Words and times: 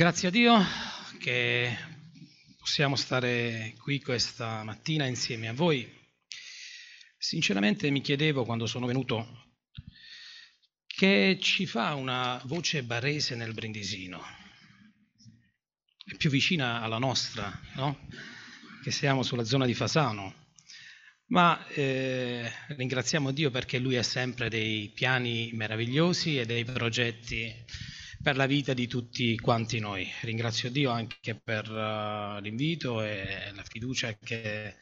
Grazie 0.00 0.28
a 0.28 0.30
Dio 0.30 0.64
che 1.18 1.76
possiamo 2.56 2.96
stare 2.96 3.74
qui 3.76 4.00
questa 4.00 4.64
mattina 4.64 5.04
insieme 5.04 5.46
a 5.46 5.52
voi. 5.52 5.86
Sinceramente 7.18 7.90
mi 7.90 8.00
chiedevo 8.00 8.46
quando 8.46 8.64
sono 8.64 8.86
venuto 8.86 9.52
che 10.86 11.36
ci 11.38 11.66
fa 11.66 11.92
una 11.92 12.40
voce 12.46 12.82
barese 12.82 13.34
nel 13.34 13.52
Brindisino, 13.52 14.22
è 16.06 16.16
più 16.16 16.30
vicina 16.30 16.80
alla 16.80 16.96
nostra, 16.96 17.52
no? 17.74 18.08
Che 18.82 18.90
siamo 18.90 19.22
sulla 19.22 19.44
zona 19.44 19.66
di 19.66 19.74
Fasano. 19.74 20.34
Ma 21.26 21.66
eh, 21.74 22.50
ringraziamo 22.68 23.32
Dio 23.32 23.50
perché 23.50 23.78
Lui 23.78 23.98
ha 23.98 24.02
sempre 24.02 24.48
dei 24.48 24.88
piani 24.94 25.50
meravigliosi 25.52 26.38
e 26.38 26.46
dei 26.46 26.64
progetti 26.64 27.54
per 28.22 28.36
la 28.36 28.46
vita 28.46 28.74
di 28.74 28.86
tutti 28.86 29.38
quanti 29.38 29.78
noi. 29.78 30.10
Ringrazio 30.22 30.70
Dio 30.70 30.90
anche 30.90 31.34
per 31.34 31.70
uh, 31.70 32.40
l'invito 32.40 33.02
e 33.02 33.50
la 33.54 33.64
fiducia 33.64 34.16
che 34.18 34.76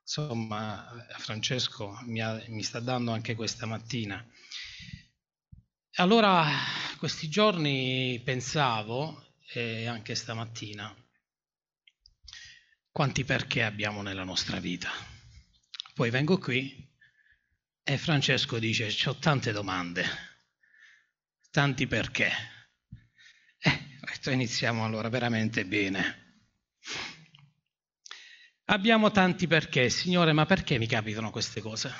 insomma 0.00 1.06
Francesco 1.18 1.98
mi, 2.06 2.20
ha, 2.20 2.42
mi 2.48 2.62
sta 2.62 2.80
dando 2.80 3.12
anche 3.12 3.34
questa 3.34 3.66
mattina. 3.66 4.24
Allora, 5.96 6.46
questi 6.98 7.28
giorni 7.28 8.20
pensavo, 8.24 9.24
e 9.52 9.86
anche 9.86 10.14
stamattina, 10.16 10.92
quanti 12.90 13.24
perché 13.24 13.62
abbiamo 13.62 14.02
nella 14.02 14.24
nostra 14.24 14.58
vita. 14.58 14.90
Poi 15.94 16.10
vengo 16.10 16.38
qui 16.38 16.92
e 17.84 17.98
Francesco 17.98 18.58
dice, 18.58 18.92
ho 19.08 19.16
tante 19.16 19.52
domande, 19.52 20.04
tanti 21.50 21.86
perché. 21.86 22.53
Eh, 24.06 24.32
iniziamo 24.32 24.84
allora 24.84 25.08
veramente 25.08 25.64
bene. 25.64 26.22
Abbiamo 28.66 29.10
tanti 29.10 29.46
perché, 29.46 29.88
Signore, 29.88 30.32
ma 30.32 30.46
perché 30.46 30.78
mi 30.78 30.86
capitano 30.86 31.30
queste 31.30 31.60
cose? 31.60 31.92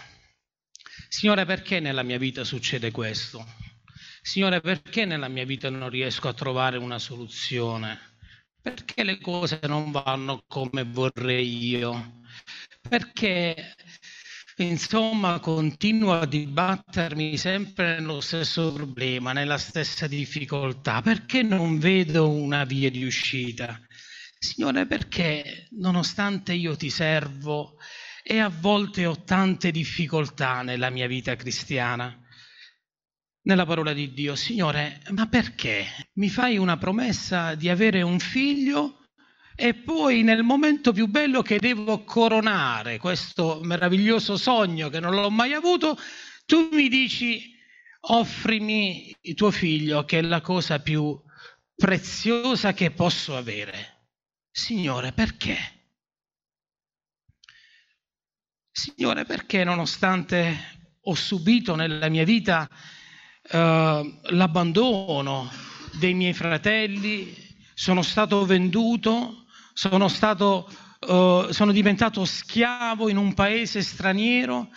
Signore, 1.08 1.44
perché 1.44 1.80
nella 1.80 2.02
mia 2.02 2.18
vita 2.18 2.44
succede 2.44 2.90
questo? 2.90 3.44
Signore, 4.22 4.60
perché 4.60 5.04
nella 5.04 5.28
mia 5.28 5.44
vita 5.44 5.70
non 5.70 5.88
riesco 5.88 6.28
a 6.28 6.34
trovare 6.34 6.76
una 6.78 6.98
soluzione? 6.98 7.98
Perché 8.60 9.02
le 9.02 9.18
cose 9.20 9.60
non 9.64 9.90
vanno 9.90 10.44
come 10.46 10.84
vorrei 10.84 11.66
io? 11.66 12.22
Perché 12.86 13.74
Insomma, 14.58 15.40
continuo 15.40 16.12
a 16.12 16.26
dibattermi 16.26 17.36
sempre 17.36 17.98
nello 17.98 18.20
stesso 18.20 18.72
problema, 18.72 19.32
nella 19.32 19.58
stessa 19.58 20.06
difficoltà. 20.06 21.02
Perché 21.02 21.42
non 21.42 21.80
vedo 21.80 22.30
una 22.30 22.64
via 22.64 22.88
di 22.88 23.04
uscita? 23.04 23.80
Signore, 24.38 24.86
perché 24.86 25.66
nonostante 25.72 26.52
io 26.52 26.76
ti 26.76 26.88
servo 26.88 27.78
e 28.22 28.38
a 28.38 28.48
volte 28.48 29.06
ho 29.06 29.24
tante 29.24 29.72
difficoltà 29.72 30.62
nella 30.62 30.90
mia 30.90 31.08
vita 31.08 31.34
cristiana, 31.34 32.16
nella 33.42 33.66
parola 33.66 33.92
di 33.92 34.12
Dio, 34.12 34.36
Signore, 34.36 35.02
ma 35.10 35.26
perché 35.26 35.84
mi 36.14 36.28
fai 36.28 36.58
una 36.58 36.76
promessa 36.76 37.56
di 37.56 37.68
avere 37.68 38.02
un 38.02 38.20
figlio 38.20 39.03
e 39.56 39.74
poi 39.74 40.22
nel 40.22 40.42
momento 40.42 40.92
più 40.92 41.06
bello 41.06 41.42
che 41.42 41.58
devo 41.58 42.02
coronare 42.04 42.98
questo 42.98 43.60
meraviglioso 43.62 44.36
sogno 44.36 44.88
che 44.88 45.00
non 45.00 45.14
l'ho 45.14 45.30
mai 45.30 45.52
avuto, 45.52 45.96
tu 46.44 46.68
mi 46.72 46.88
dici 46.88 47.52
offrimi 48.06 49.14
il 49.22 49.34
tuo 49.34 49.50
figlio 49.50 50.04
che 50.04 50.18
è 50.18 50.22
la 50.22 50.40
cosa 50.40 50.80
più 50.80 51.18
preziosa 51.74 52.72
che 52.72 52.90
posso 52.90 53.36
avere. 53.36 54.08
Signore, 54.50 55.12
perché? 55.12 55.56
Signore, 58.70 59.24
perché 59.24 59.62
nonostante 59.64 60.98
ho 61.00 61.14
subito 61.14 61.74
nella 61.76 62.08
mia 62.08 62.24
vita 62.24 62.68
eh, 63.42 64.20
l'abbandono 64.30 65.50
dei 65.98 66.14
miei 66.14 66.32
fratelli, 66.32 67.34
sono 67.74 68.02
stato 68.02 68.44
venduto, 68.46 69.43
sono, 69.74 70.08
stato, 70.08 70.70
uh, 71.00 71.50
sono 71.50 71.72
diventato 71.72 72.24
schiavo 72.24 73.08
in 73.10 73.16
un 73.16 73.34
paese 73.34 73.82
straniero, 73.82 74.70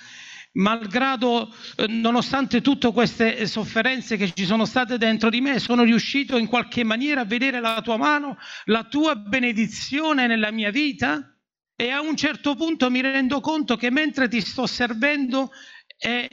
malgrado, 0.54 1.54
eh, 1.76 1.86
nonostante 1.88 2.62
tutte 2.62 2.92
queste 2.92 3.46
sofferenze 3.46 4.18
che 4.18 4.34
ci 4.34 4.46
sono 4.46 4.66
state 4.66 4.98
dentro 4.98 5.30
di 5.30 5.40
me, 5.40 5.60
sono 5.60 5.84
riuscito 5.84 6.36
in 6.38 6.48
qualche 6.48 6.84
maniera 6.84 7.22
a 7.22 7.26
vedere 7.26 7.60
la 7.60 7.80
tua 7.82 7.98
mano, 7.98 8.38
la 8.66 8.84
tua 8.84 9.16
benedizione 9.16 10.26
nella 10.26 10.52
mia 10.52 10.72
vita 10.72 11.32
e 11.76 11.92
a 11.92 12.02
un 12.02 12.16
certo 12.18 12.56
punto 12.56 12.90
mi 12.90 13.02
rendo 13.02 13.40
conto 13.40 13.76
che 13.78 13.92
mentre 13.92 14.28
ti 14.28 14.42
sto 14.42 14.66
servendo 14.66 15.52
e 15.96 16.28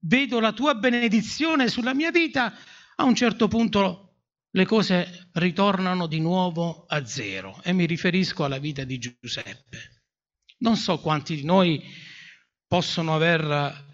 vedo 0.00 0.40
la 0.40 0.52
tua 0.52 0.74
benedizione 0.74 1.68
sulla 1.68 1.94
mia 1.94 2.10
vita, 2.10 2.52
a 2.96 3.04
un 3.04 3.14
certo 3.14 3.46
punto 3.46 4.07
le 4.50 4.64
cose 4.64 5.28
ritornano 5.32 6.06
di 6.06 6.20
nuovo 6.20 6.86
a 6.88 7.04
zero 7.04 7.60
e 7.62 7.72
mi 7.72 7.86
riferisco 7.86 8.44
alla 8.44 8.58
vita 8.58 8.84
di 8.84 8.98
Giuseppe. 8.98 10.02
Non 10.58 10.76
so 10.76 10.98
quanti 10.98 11.36
di 11.36 11.44
noi 11.44 11.82
possono 12.66 13.14
aver 13.14 13.86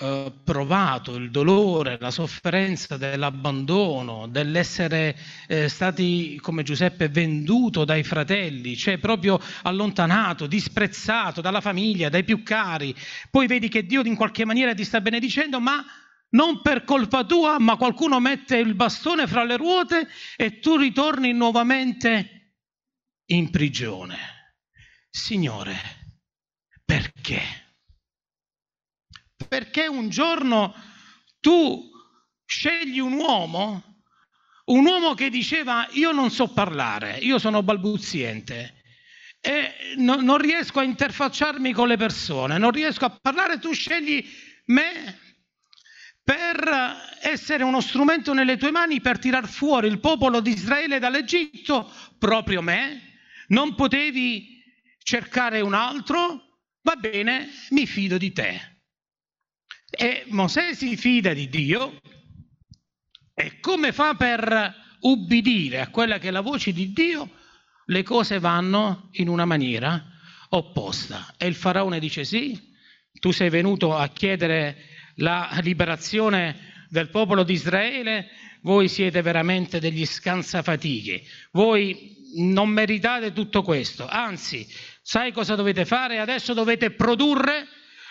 eh, 0.00 0.32
provato 0.44 1.16
il 1.16 1.30
dolore, 1.30 1.98
la 2.00 2.10
sofferenza 2.10 2.96
dell'abbandono, 2.96 4.28
dell'essere 4.28 5.16
eh, 5.46 5.68
stati 5.68 6.38
come 6.40 6.62
Giuseppe 6.62 7.08
venduto 7.08 7.84
dai 7.84 8.04
fratelli, 8.04 8.76
cioè 8.76 8.98
proprio 8.98 9.40
allontanato, 9.62 10.46
disprezzato 10.46 11.40
dalla 11.40 11.60
famiglia, 11.60 12.08
dai 12.08 12.22
più 12.22 12.42
cari. 12.42 12.94
Poi 13.30 13.46
vedi 13.46 13.68
che 13.68 13.86
Dio 13.86 14.02
in 14.04 14.16
qualche 14.16 14.44
maniera 14.44 14.72
ti 14.72 14.84
sta 14.84 15.00
benedicendo, 15.00 15.60
ma 15.60 15.84
non 16.30 16.60
per 16.60 16.84
colpa 16.84 17.24
tua, 17.24 17.58
ma 17.58 17.76
qualcuno 17.76 18.20
mette 18.20 18.56
il 18.56 18.74
bastone 18.74 19.26
fra 19.26 19.44
le 19.44 19.56
ruote 19.56 20.08
e 20.36 20.58
tu 20.58 20.76
ritorni 20.76 21.32
nuovamente 21.32 22.56
in 23.26 23.50
prigione. 23.50 24.18
Signore, 25.10 25.76
perché? 26.84 27.42
Perché 29.48 29.86
un 29.86 30.08
giorno 30.10 30.74
tu 31.40 31.90
scegli 32.44 32.98
un 32.98 33.14
uomo, 33.14 34.02
un 34.66 34.84
uomo 34.84 35.14
che 35.14 35.30
diceva 35.30 35.86
io 35.92 36.12
non 36.12 36.30
so 36.30 36.52
parlare, 36.52 37.18
io 37.18 37.38
sono 37.38 37.62
balbuziente 37.62 38.82
e 39.40 39.94
no, 39.96 40.16
non 40.16 40.38
riesco 40.38 40.80
a 40.80 40.84
interfacciarmi 40.84 41.72
con 41.72 41.88
le 41.88 41.96
persone, 41.96 42.58
non 42.58 42.70
riesco 42.70 43.04
a 43.04 43.18
parlare, 43.20 43.58
tu 43.58 43.72
scegli 43.72 44.26
me 44.66 45.18
per 46.28 47.16
essere 47.22 47.64
uno 47.64 47.80
strumento 47.80 48.34
nelle 48.34 48.58
tue 48.58 48.70
mani 48.70 49.00
per 49.00 49.18
tirar 49.18 49.48
fuori 49.48 49.88
il 49.88 49.98
popolo 49.98 50.40
di 50.40 50.50
Israele 50.50 50.98
dall'Egitto, 50.98 51.90
proprio 52.18 52.60
me, 52.60 53.14
non 53.46 53.74
potevi 53.74 54.62
cercare 55.02 55.62
un 55.62 55.72
altro, 55.72 56.58
va 56.82 56.96
bene, 56.96 57.48
mi 57.70 57.86
fido 57.86 58.18
di 58.18 58.30
te. 58.32 58.60
E 59.88 60.24
Mosè 60.26 60.74
si 60.74 60.98
fida 60.98 61.32
di 61.32 61.48
Dio 61.48 61.98
e 63.32 63.58
come 63.60 63.92
fa 63.92 64.12
per 64.12 64.74
ubbidire 65.00 65.80
a 65.80 65.88
quella 65.88 66.18
che 66.18 66.28
è 66.28 66.30
la 66.30 66.42
voce 66.42 66.74
di 66.74 66.92
Dio, 66.92 67.36
le 67.86 68.02
cose 68.02 68.38
vanno 68.38 69.08
in 69.12 69.28
una 69.28 69.46
maniera 69.46 70.04
opposta. 70.50 71.32
E 71.38 71.46
il 71.46 71.54
faraone 71.54 71.98
dice 71.98 72.22
sì, 72.24 72.76
tu 73.18 73.30
sei 73.30 73.48
venuto 73.48 73.96
a 73.96 74.08
chiedere 74.08 74.96
la 75.18 75.56
liberazione 75.62 76.86
del 76.88 77.10
popolo 77.10 77.42
di 77.42 77.52
Israele, 77.52 78.28
voi 78.62 78.88
siete 78.88 79.22
veramente 79.22 79.78
degli 79.78 80.04
scansafatiche, 80.04 81.22
voi 81.52 82.16
non 82.36 82.68
meritate 82.68 83.32
tutto 83.32 83.62
questo, 83.62 84.06
anzi, 84.06 84.66
sai 85.02 85.32
cosa 85.32 85.54
dovete 85.54 85.84
fare? 85.84 86.18
Adesso 86.18 86.52
dovete 86.54 86.90
produrre 86.90 87.66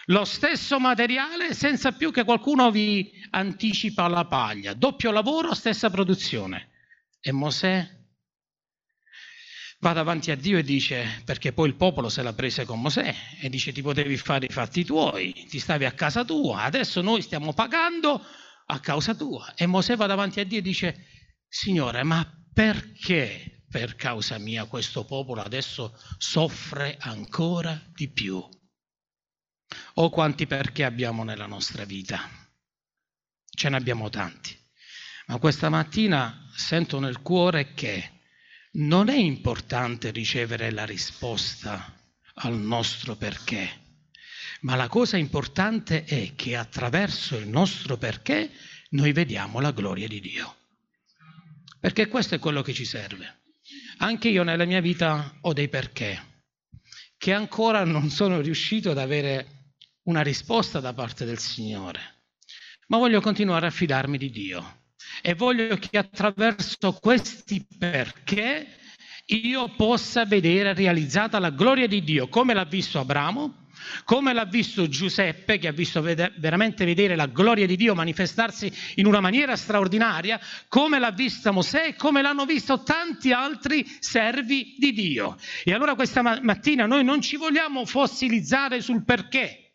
lo 0.06 0.24
stesso 0.24 0.80
materiale 0.80 1.54
senza 1.54 1.92
più 1.92 2.12
che 2.12 2.24
qualcuno 2.24 2.72
vi 2.72 3.12
anticipa 3.32 4.08
la 4.08 4.26
paglia, 4.26 4.74
doppio 4.74 5.12
lavoro, 5.12 5.54
stessa 5.54 5.90
produzione. 5.90 6.70
E 7.20 7.32
Mosè 7.32 7.97
va 9.80 9.94
davanti 9.94 10.32
a 10.32 10.36
Dio 10.36 10.58
e 10.58 10.64
dice, 10.64 11.22
perché 11.24 11.54
poi 11.54 11.68
il 11.70 11.76
popolo 11.76 12.10
se 12.10 12.24
l'ha 12.24 12.34
presa 12.34 12.66
con 12.66 12.82
Mosè, 12.82 13.14
e 13.42 13.50
dice 13.50 13.72
ti 13.72 13.82
potevi 13.82 14.18
fare 14.18 14.48
i 14.48 14.52
fatti 14.52 14.84
tuoi, 14.84 15.46
ti 15.48 15.60
stavi 15.60 15.86
a 15.86 15.92
casa 15.92 16.24
tua, 16.26 16.64
adesso 16.64 17.02
noi 17.02 17.22
stiamo 17.22 17.54
pagando 17.54 18.22
a 18.66 18.80
causa 18.80 19.14
tua. 19.14 19.54
E 19.56 19.66
Mosè 19.66 19.96
va 19.96 20.08
davanti 20.08 20.40
a 20.40 20.46
Dio 20.46 20.60
e 20.60 20.64
dice, 20.64 21.06
Signore, 21.48 22.04
ma 22.04 22.26
perché 22.54 23.64
per 23.70 23.96
causa 23.96 24.38
mia 24.38 24.66
questo 24.66 25.06
popolo 25.06 25.42
adesso 25.42 25.98
soffre 26.18 26.98
ancora 27.00 27.80
di 27.94 28.12
più? 28.12 28.44
O 29.96 30.10
quanti 30.10 30.48
perché 30.48 30.84
abbiamo 30.84 31.24
nella 31.24 31.46
nostra 31.46 31.84
vita? 31.86 32.22
Ce 33.50 33.70
ne 33.70 33.76
abbiamo 33.76 34.10
tanti. 34.10 34.58
Ma 35.28 35.40
questa 35.40 35.70
mattina 35.70 36.50
sento 36.56 37.00
nel 37.00 37.22
cuore 37.22 37.74
che 37.74 38.17
non 38.78 39.10
è 39.10 39.16
importante 39.16 40.12
ricevere 40.12 40.72
la 40.72 40.86
risposta 40.86 41.96
al 42.36 42.56
nostro 42.56 43.16
perché, 43.16 43.86
ma 44.62 44.76
la 44.76 44.88
cosa 44.88 45.18
importante 45.18 46.04
è 46.04 46.34
che 46.36 46.56
attraverso 46.56 47.38
il 47.38 47.48
nostro 47.48 47.98
perché 47.98 48.52
noi 48.90 49.12
vediamo 49.14 49.60
la 49.60 49.72
gloria 49.72 50.08
di 50.08 50.20
Dio. 50.20 50.56
Perché 51.80 52.08
questo 52.08 52.36
è 52.36 52.40
quello 52.40 52.62
che 52.62 52.74
ci 52.74 52.86
serve. 52.86 53.42
Anche 53.98 54.30
io 54.30 54.44
nella 54.44 54.66
mia 54.66 54.82
vita 54.82 55.38
ho 55.42 55.54
dei 55.54 55.70
perché 55.70 56.36
che 57.18 57.34
ancora 57.34 57.84
non 57.84 58.12
sono 58.12 58.42
riuscito 58.42 58.92
ad 58.92 59.00
avere 59.00 59.74
una 60.04 60.22
risposta 60.22 60.80
da 60.80 60.94
parte 60.94 61.26
del 61.26 61.40
Signore, 61.40 62.00
ma 62.88 62.98
voglio 62.98 63.22
continuare 63.22 63.66
a 63.66 63.72
fidarmi 63.72 64.20
di 64.20 64.30
Dio 64.30 64.77
e 65.22 65.34
voglio 65.34 65.78
che 65.78 65.98
attraverso 65.98 66.94
questi 66.94 67.66
perché 67.78 68.68
io 69.28 69.70
possa 69.76 70.26
vedere 70.26 70.74
realizzata 70.74 71.40
la 71.40 71.50
gloria 71.50 71.88
di 71.88 72.04
Dio, 72.04 72.28
come 72.30 72.54
l'ha 72.54 72.64
visto 72.64 73.00
Abramo, 73.00 73.66
come 74.06 74.34
l'ha 74.34 74.46
visto 74.46 74.88
Giuseppe, 74.88 75.58
che 75.58 75.68
ha 75.68 75.72
visto 75.72 76.02
veramente 76.02 76.86
vedere 76.86 77.16
la 77.16 77.28
gloria 77.28 77.66
di 77.66 77.76
Dio 77.76 77.94
manifestarsi 77.94 78.72
in 78.96 79.06
una 79.06 79.20
maniera 79.20 79.56
straordinaria, 79.56 80.40
come 80.68 81.00
l'ha 81.00 81.12
vista 81.12 81.52
Mosè 81.52 81.88
e 81.88 81.96
come 81.96 82.22
l'hanno 82.22 82.46
visto 82.46 82.84
tanti 82.84 83.32
altri 83.32 83.86
servi 84.00 84.76
di 84.78 84.94
Dio. 84.94 85.38
E 85.64 85.74
allora 85.74 85.96
questa 85.96 86.22
mattina 86.22 86.86
noi 86.86 87.04
non 87.04 87.22
ci 87.22 87.36
vogliamo 87.38 87.86
fossilizzare 87.86 88.82
sul 88.82 89.04
perché. 89.04 89.67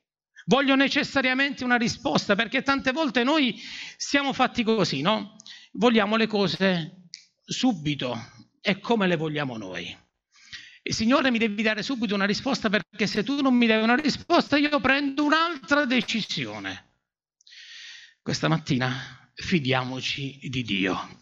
Voglio 0.47 0.75
necessariamente 0.75 1.65
una 1.65 1.77
risposta, 1.77 2.35
perché 2.35 2.62
tante 2.62 2.93
volte 2.93 3.23
noi 3.23 3.61
siamo 3.97 4.33
fatti 4.33 4.62
così, 4.62 5.00
no? 5.00 5.37
Vogliamo 5.73 6.17
le 6.17 6.27
cose 6.27 7.09
subito 7.44 8.17
e 8.61 8.81
come 8.81 9.06
le 9.06 9.17
vogliamo 9.17 9.56
noi. 9.56 9.97
Signore 10.83 11.31
mi 11.31 11.39
devi 11.39 11.62
dare 11.62 11.83
subito 11.83 12.15
una 12.15 12.25
risposta 12.25 12.69
perché 12.69 13.06
se 13.06 13.23
tu 13.23 13.41
non 13.41 13.55
mi 13.55 13.67
dai 13.67 13.83
una 13.83 13.94
risposta 13.94 14.56
io 14.56 14.81
prendo 14.81 15.25
un'altra 15.25 15.85
decisione. 15.85 16.91
Questa 18.21 18.49
mattina 18.49 19.31
fidiamoci 19.35 20.41
di 20.50 20.62
Dio, 20.62 21.19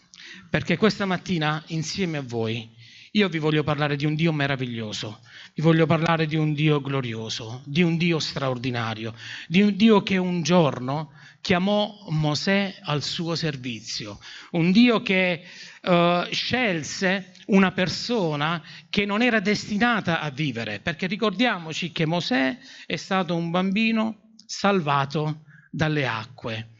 perché 0.48 0.76
questa 0.76 1.04
mattina 1.04 1.62
insieme 1.68 2.18
a 2.18 2.22
voi 2.22 2.74
io 3.12 3.28
vi 3.28 3.38
voglio 3.38 3.62
parlare 3.62 3.96
di 3.96 4.06
un 4.06 4.14
Dio 4.14 4.32
meraviglioso, 4.32 5.20
vi 5.60 5.66
voglio 5.66 5.84
parlare 5.84 6.24
di 6.24 6.36
un 6.36 6.54
Dio 6.54 6.80
glorioso, 6.80 7.60
di 7.66 7.82
un 7.82 7.98
Dio 7.98 8.18
straordinario, 8.18 9.14
di 9.46 9.60
un 9.60 9.76
Dio 9.76 10.02
che 10.02 10.16
un 10.16 10.42
giorno 10.42 11.12
chiamò 11.42 12.06
Mosè 12.08 12.78
al 12.84 13.02
suo 13.02 13.34
servizio, 13.34 14.18
un 14.52 14.72
Dio 14.72 15.02
che 15.02 15.44
uh, 15.82 16.24
scelse 16.30 17.34
una 17.48 17.72
persona 17.72 18.62
che 18.88 19.04
non 19.04 19.20
era 19.20 19.38
destinata 19.38 20.20
a 20.20 20.30
vivere, 20.30 20.80
perché 20.80 21.06
ricordiamoci 21.06 21.92
che 21.92 22.06
Mosè 22.06 22.56
è 22.86 22.96
stato 22.96 23.36
un 23.36 23.50
bambino 23.50 24.30
salvato 24.46 25.42
dalle 25.70 26.06
acque. 26.06 26.70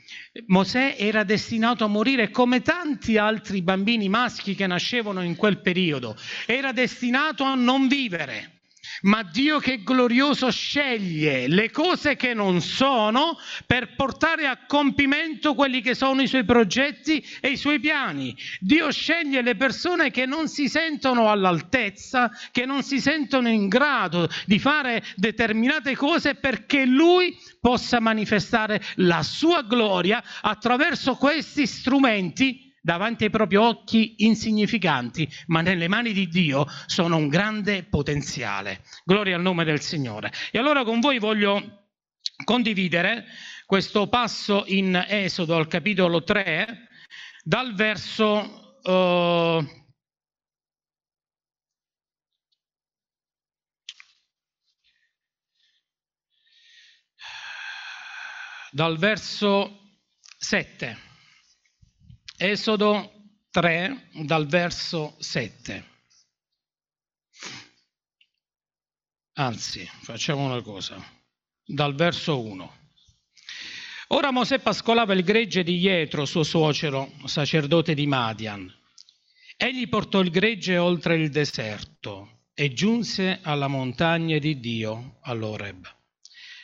Mosè 0.46 0.96
era 0.98 1.22
destinato 1.22 1.84
a 1.84 1.88
morire 1.88 2.30
come 2.30 2.62
tanti 2.62 3.18
altri 3.18 3.60
bambini 3.60 4.08
maschi 4.08 4.54
che 4.54 4.66
nascevano 4.66 5.22
in 5.22 5.36
quel 5.36 5.60
periodo, 5.60 6.16
era 6.46 6.72
destinato 6.72 7.44
a 7.44 7.54
non 7.54 7.86
vivere. 7.86 8.54
Ma 9.02 9.22
Dio 9.22 9.58
che 9.58 9.74
è 9.74 9.82
glorioso 9.82 10.50
sceglie 10.50 11.48
le 11.48 11.70
cose 11.70 12.16
che 12.16 12.34
non 12.34 12.60
sono 12.60 13.36
per 13.66 13.94
portare 13.94 14.46
a 14.46 14.64
compimento 14.66 15.54
quelli 15.54 15.80
che 15.80 15.94
sono 15.94 16.22
i 16.22 16.26
suoi 16.26 16.44
progetti 16.44 17.24
e 17.40 17.50
i 17.50 17.56
suoi 17.56 17.78
piani. 17.78 18.34
Dio 18.58 18.90
sceglie 18.90 19.42
le 19.42 19.54
persone 19.54 20.10
che 20.10 20.26
non 20.26 20.48
si 20.48 20.68
sentono 20.68 21.30
all'altezza, 21.30 22.30
che 22.50 22.64
non 22.64 22.82
si 22.82 23.00
sentono 23.00 23.48
in 23.48 23.68
grado 23.68 24.28
di 24.46 24.58
fare 24.58 25.04
determinate 25.16 25.94
cose 25.94 26.34
perché 26.34 26.84
Lui 26.84 27.38
possa 27.60 28.00
manifestare 28.00 28.82
la 28.96 29.22
sua 29.22 29.62
gloria 29.62 30.22
attraverso 30.40 31.16
questi 31.16 31.66
strumenti 31.66 32.69
davanti 32.80 33.24
ai 33.24 33.30
propri 33.30 33.56
occhi 33.56 34.14
insignificanti, 34.18 35.28
ma 35.46 35.60
nelle 35.60 35.88
mani 35.88 36.12
di 36.12 36.28
Dio 36.28 36.66
sono 36.86 37.16
un 37.16 37.28
grande 37.28 37.84
potenziale. 37.84 38.82
Gloria 39.04 39.36
al 39.36 39.42
nome 39.42 39.64
del 39.64 39.80
Signore. 39.80 40.32
E 40.50 40.58
allora 40.58 40.84
con 40.84 41.00
voi 41.00 41.18
voglio 41.18 41.88
condividere 42.44 43.26
questo 43.66 44.08
passo 44.08 44.64
in 44.66 45.04
Esodo 45.08 45.56
al 45.56 45.68
capitolo 45.68 46.22
3, 46.22 46.88
dal 47.42 47.74
verso... 47.74 48.78
Uh, 48.82 49.78
dal 58.72 58.96
verso 58.98 59.98
7. 60.38 61.09
Esodo 62.42 63.12
3 63.50 64.08
dal 64.24 64.46
verso 64.46 65.14
7. 65.18 65.84
Anzi, 69.34 69.86
facciamo 70.00 70.46
una 70.46 70.62
cosa, 70.62 70.96
dal 71.62 71.94
verso 71.94 72.40
1. 72.40 72.76
Ora 74.08 74.30
Mosè 74.30 74.58
pascolava 74.60 75.12
il 75.12 75.22
gregge 75.22 75.62
di 75.62 75.76
Ietro, 75.80 76.24
suo 76.24 76.42
suocero, 76.42 77.12
sacerdote 77.26 77.92
di 77.92 78.06
Madian. 78.06 78.74
Egli 79.58 79.86
portò 79.90 80.20
il 80.20 80.30
gregge 80.30 80.78
oltre 80.78 81.16
il 81.16 81.28
deserto 81.28 82.44
e 82.54 82.72
giunse 82.72 83.40
alla 83.42 83.68
montagna 83.68 84.38
di 84.38 84.58
Dio, 84.58 85.18
all'Oreb. 85.24 85.86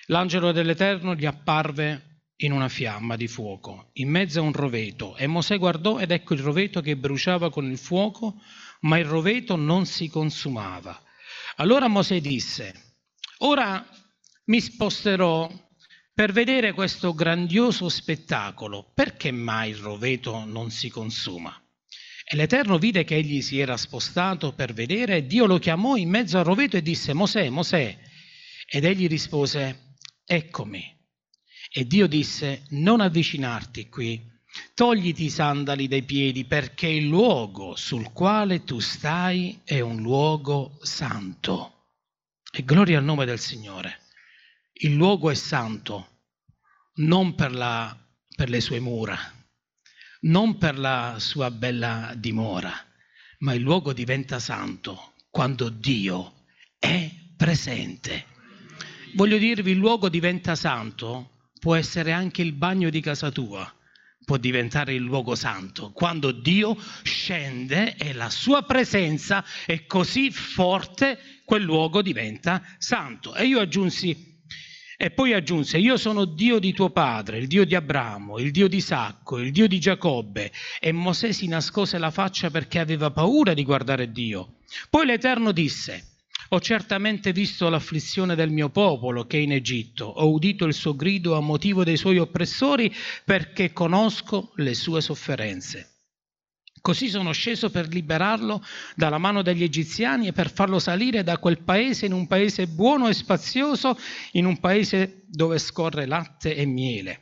L'angelo 0.06 0.52
dell'Eterno 0.52 1.14
gli 1.14 1.26
apparve 1.26 2.05
in 2.38 2.52
una 2.52 2.69
fiamma 2.69 3.16
di 3.16 3.28
fuoco, 3.28 3.90
in 3.95 4.11
mezzo 4.11 4.40
a 4.40 4.43
un 4.43 4.52
roveto. 4.52 5.16
E 5.16 5.26
Mosè 5.26 5.59
guardò 5.59 5.99
ed 5.99 6.11
ecco 6.11 6.35
il 6.35 6.40
roveto 6.40 6.81
che 6.81 6.97
bruciava 6.97 7.50
con 7.50 7.71
il 7.71 7.78
fuoco, 7.78 8.40
ma 8.81 8.99
il 8.99 9.07
roveto 9.07 9.57
non 9.57 9.87
si 9.87 10.09
consumava. 10.09 11.00
Allora 11.57 11.88
Mosè 11.88 12.21
disse, 12.21 12.97
ora 13.38 13.87
mi 14.47 14.61
sposterò 14.61 15.50
per 16.12 16.33
vedere 16.33 16.73
questo 16.73 17.14
grandioso 17.14 17.88
spettacolo, 17.88 18.90
perché 18.95 19.31
mai 19.31 19.71
il 19.71 19.76
roveto 19.76 20.45
non 20.45 20.71
si 20.71 20.88
consuma? 20.88 21.59
E 22.28 22.35
l'Eterno 22.37 22.78
vide 22.78 23.05
che 23.05 23.16
egli 23.16 23.40
si 23.40 23.61
era 23.61 23.76
spostato 23.76 24.52
per 24.52 24.73
vedere 24.73 25.16
e 25.16 25.26
Dio 25.26 25.47
lo 25.47 25.59
chiamò 25.59 25.95
in 25.97 26.09
mezzo 26.09 26.38
al 26.38 26.45
roveto 26.45 26.76
e 26.76 26.83
disse, 26.83 27.12
Mosè, 27.12 27.49
Mosè. 27.50 27.99
Ed 28.69 28.85
egli 28.85 29.07
rispose, 29.07 29.95
eccomi. 30.25 30.95
E 31.70 31.87
Dio 31.87 32.06
disse, 32.06 32.64
non 32.70 33.00
avvicinarti 33.00 33.88
qui, 33.88 34.35
togliti 34.75 35.25
i 35.25 35.30
sandali 35.30 35.88
dai 35.88 36.02
piedi 36.02 36.44
perché 36.44 36.87
il 36.87 37.06
luogo 37.06 37.76
sul 37.76 38.12
quale 38.12 38.64
tu 38.64 38.78
stai 38.78 39.61
è 39.64 39.80
un 39.80 40.00
luogo 40.00 40.78
santo. 40.82 41.73
E 42.50 42.64
gloria 42.64 42.99
al 42.99 43.04
nome 43.04 43.25
del 43.25 43.38
Signore. 43.38 44.00
Il 44.73 44.94
luogo 44.94 45.30
è 45.30 45.35
santo 45.35 46.16
non 46.96 47.35
per, 47.35 47.52
la, 47.52 47.96
per 48.35 48.49
le 48.49 48.61
sue 48.61 48.80
mura, 48.80 49.18
non 50.20 50.56
per 50.56 50.78
la 50.78 51.16
sua 51.18 51.50
bella 51.50 52.14
dimora, 52.16 52.73
ma 53.40 53.52
il 53.52 53.62
luogo 53.62 53.92
diventa 53.92 54.38
santo 54.38 55.14
quando 55.30 55.68
Dio 55.68 56.44
è 56.78 57.11
presente. 57.37 58.26
Voglio 59.14 59.38
dirvi, 59.38 59.73
il 59.73 59.78
luogo 59.78 60.08
diventa 60.08 60.54
santo 60.54 61.36
può 61.60 61.75
essere 61.75 62.12
anche 62.12 62.42
il 62.42 62.52
bagno 62.52 62.90
di 62.90 63.00
casa 63.00 63.30
tua, 63.30 63.70
può 64.25 64.36
diventare 64.36 64.94
il 64.94 65.02
luogo 65.02 65.34
santo, 65.34 65.92
quando 65.92 66.32
Dio 66.32 66.76
scende 67.02 67.96
e 67.96 68.12
la 68.12 68.30
sua 68.30 68.62
presenza 68.62 69.44
è 69.64 69.86
così 69.86 70.30
forte, 70.30 71.18
quel 71.44 71.62
luogo 71.62 72.02
diventa 72.02 72.62
santo. 72.78 73.34
E 73.34 73.46
io 73.46 73.60
aggiunsi, 73.60 74.40
e 74.98 75.10
poi 75.10 75.32
aggiunse, 75.32 75.78
io 75.78 75.96
sono 75.96 76.25
Dio 76.25 76.58
di 76.58 76.72
tuo 76.72 76.90
padre, 76.90 77.38
il 77.38 77.46
Dio 77.46 77.64
di 77.64 77.75
Abramo, 77.75 78.38
il 78.38 78.50
Dio 78.50 78.66
di 78.66 78.78
Isacco, 78.78 79.38
il 79.38 79.52
Dio 79.52 79.68
di 79.68 79.78
Giacobbe. 79.78 80.50
E 80.80 80.90
Mosè 80.90 81.32
si 81.32 81.46
nascose 81.46 81.98
la 81.98 82.10
faccia 82.10 82.50
perché 82.50 82.78
aveva 82.78 83.10
paura 83.10 83.54
di 83.54 83.62
guardare 83.62 84.10
Dio. 84.10 84.54
Poi 84.90 85.06
l'Eterno 85.06 85.52
disse, 85.52 86.15
ho 86.50 86.60
certamente 86.60 87.32
visto 87.32 87.68
l'afflizione 87.68 88.34
del 88.34 88.50
mio 88.50 88.70
popolo 88.70 89.26
che 89.26 89.38
è 89.38 89.40
in 89.40 89.52
Egitto, 89.52 90.04
ho 90.04 90.30
udito 90.30 90.64
il 90.64 90.74
suo 90.74 90.94
grido 90.94 91.36
a 91.36 91.40
motivo 91.40 91.84
dei 91.84 91.96
suoi 91.96 92.18
oppressori 92.18 92.94
perché 93.24 93.72
conosco 93.72 94.52
le 94.56 94.74
sue 94.74 95.00
sofferenze. 95.00 95.90
Così 96.80 97.08
sono 97.08 97.32
sceso 97.32 97.70
per 97.70 97.88
liberarlo 97.88 98.62
dalla 98.94 99.18
mano 99.18 99.42
degli 99.42 99.64
egiziani 99.64 100.28
e 100.28 100.32
per 100.32 100.52
farlo 100.52 100.78
salire 100.78 101.24
da 101.24 101.38
quel 101.38 101.62
paese 101.62 102.06
in 102.06 102.12
un 102.12 102.28
paese 102.28 102.68
buono 102.68 103.08
e 103.08 103.14
spazioso, 103.14 103.98
in 104.32 104.44
un 104.44 104.60
paese 104.60 105.24
dove 105.26 105.58
scorre 105.58 106.06
latte 106.06 106.54
e 106.54 106.64
miele 106.64 107.20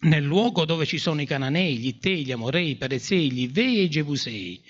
nel 0.00 0.22
luogo 0.22 0.64
dove 0.64 0.86
ci 0.86 0.98
sono 0.98 1.20
i 1.20 1.26
Cananei, 1.26 1.76
gli 1.76 1.88
Ittei, 1.88 2.24
gli 2.24 2.30
Amorei, 2.30 2.70
i 2.70 2.76
Perezei, 2.76 3.32
gli 3.32 3.42
Ivei 3.42 3.78
e 3.78 3.82
i 3.82 3.90
Gebusei. 3.90 4.62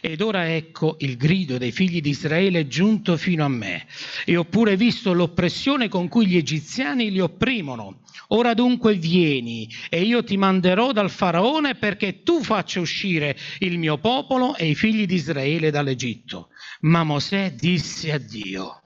Ed 0.00 0.20
ora 0.20 0.54
ecco 0.54 0.96
il 1.00 1.16
grido 1.16 1.58
dei 1.58 1.72
figli 1.72 2.00
di 2.00 2.10
Israele 2.10 2.66
giunto 2.66 3.16
fino 3.16 3.44
a 3.44 3.48
me. 3.48 3.86
E 4.24 4.36
ho 4.36 4.44
pure 4.44 4.76
visto 4.76 5.12
l'oppressione 5.12 5.88
con 5.88 6.08
cui 6.08 6.26
gli 6.26 6.36
egiziani 6.36 7.10
li 7.10 7.20
opprimono. 7.20 8.02
Ora 8.28 8.54
dunque 8.54 8.94
vieni 8.94 9.68
e 9.88 10.02
io 10.02 10.22
ti 10.22 10.36
manderò 10.36 10.92
dal 10.92 11.10
faraone 11.10 11.74
perché 11.74 12.22
tu 12.22 12.42
faccia 12.42 12.80
uscire 12.80 13.36
il 13.58 13.78
mio 13.78 13.98
popolo 13.98 14.56
e 14.56 14.68
i 14.68 14.74
figli 14.74 15.06
di 15.06 15.14
Israele 15.14 15.70
dall'Egitto. 15.70 16.48
Ma 16.82 17.02
Mosè 17.02 17.52
disse 17.52 18.12
a 18.12 18.18
Dio, 18.18 18.82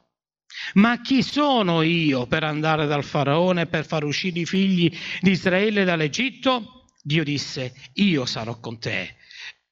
ma 0.75 1.01
chi 1.01 1.23
sono 1.23 1.83
io 1.83 2.27
per 2.27 2.45
andare 2.45 2.87
dal 2.87 3.05
faraone 3.05 3.67
per 3.67 3.85
far 3.87 4.05
uscire 4.05 4.41
i 4.41 4.47
figli 4.47 4.91
di 5.21 5.31
Israele 5.31 5.85
dall'Egitto? 5.85 6.87
Dio 7.03 7.23
disse, 7.23 7.75
io 7.95 8.25
sarò 8.25 8.59
con 8.61 8.79
te 8.79 9.17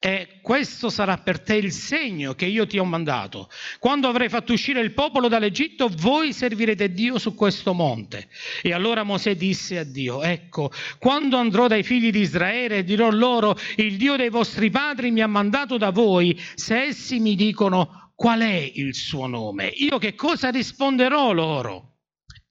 e 0.05 0.39
questo 0.41 0.89
sarà 0.89 1.17
per 1.17 1.39
te 1.39 1.55
il 1.55 1.71
segno 1.71 2.33
che 2.33 2.45
io 2.45 2.67
ti 2.67 2.77
ho 2.77 2.83
mandato. 2.83 3.49
Quando 3.79 4.09
avrai 4.09 4.27
fatto 4.27 4.51
uscire 4.51 4.81
il 4.81 4.91
popolo 4.91 5.29
dall'Egitto, 5.29 5.87
voi 5.87 6.33
servirete 6.33 6.91
Dio 6.91 7.17
su 7.17 7.33
questo 7.35 7.73
monte. 7.73 8.27
E 8.61 8.73
allora 8.73 9.03
Mosè 9.03 9.37
disse 9.37 9.77
a 9.77 9.85
Dio, 9.85 10.21
ecco, 10.21 10.73
quando 10.99 11.37
andrò 11.37 11.67
dai 11.67 11.83
figli 11.83 12.11
di 12.11 12.19
Israele 12.19 12.79
e 12.79 12.83
dirò 12.83 13.09
loro, 13.11 13.55
il 13.77 13.95
Dio 13.95 14.17
dei 14.17 14.27
vostri 14.27 14.69
padri 14.69 15.09
mi 15.09 15.21
ha 15.21 15.27
mandato 15.27 15.77
da 15.77 15.91
voi, 15.91 16.37
se 16.53 16.81
essi 16.81 17.21
mi 17.21 17.35
dicono 17.35 18.11
qual 18.13 18.41
è 18.41 18.71
il 18.73 18.93
suo 18.95 19.25
nome, 19.27 19.67
io 19.67 19.99
che 19.99 20.15
cosa 20.15 20.49
risponderò 20.49 21.31
loro? 21.31 21.99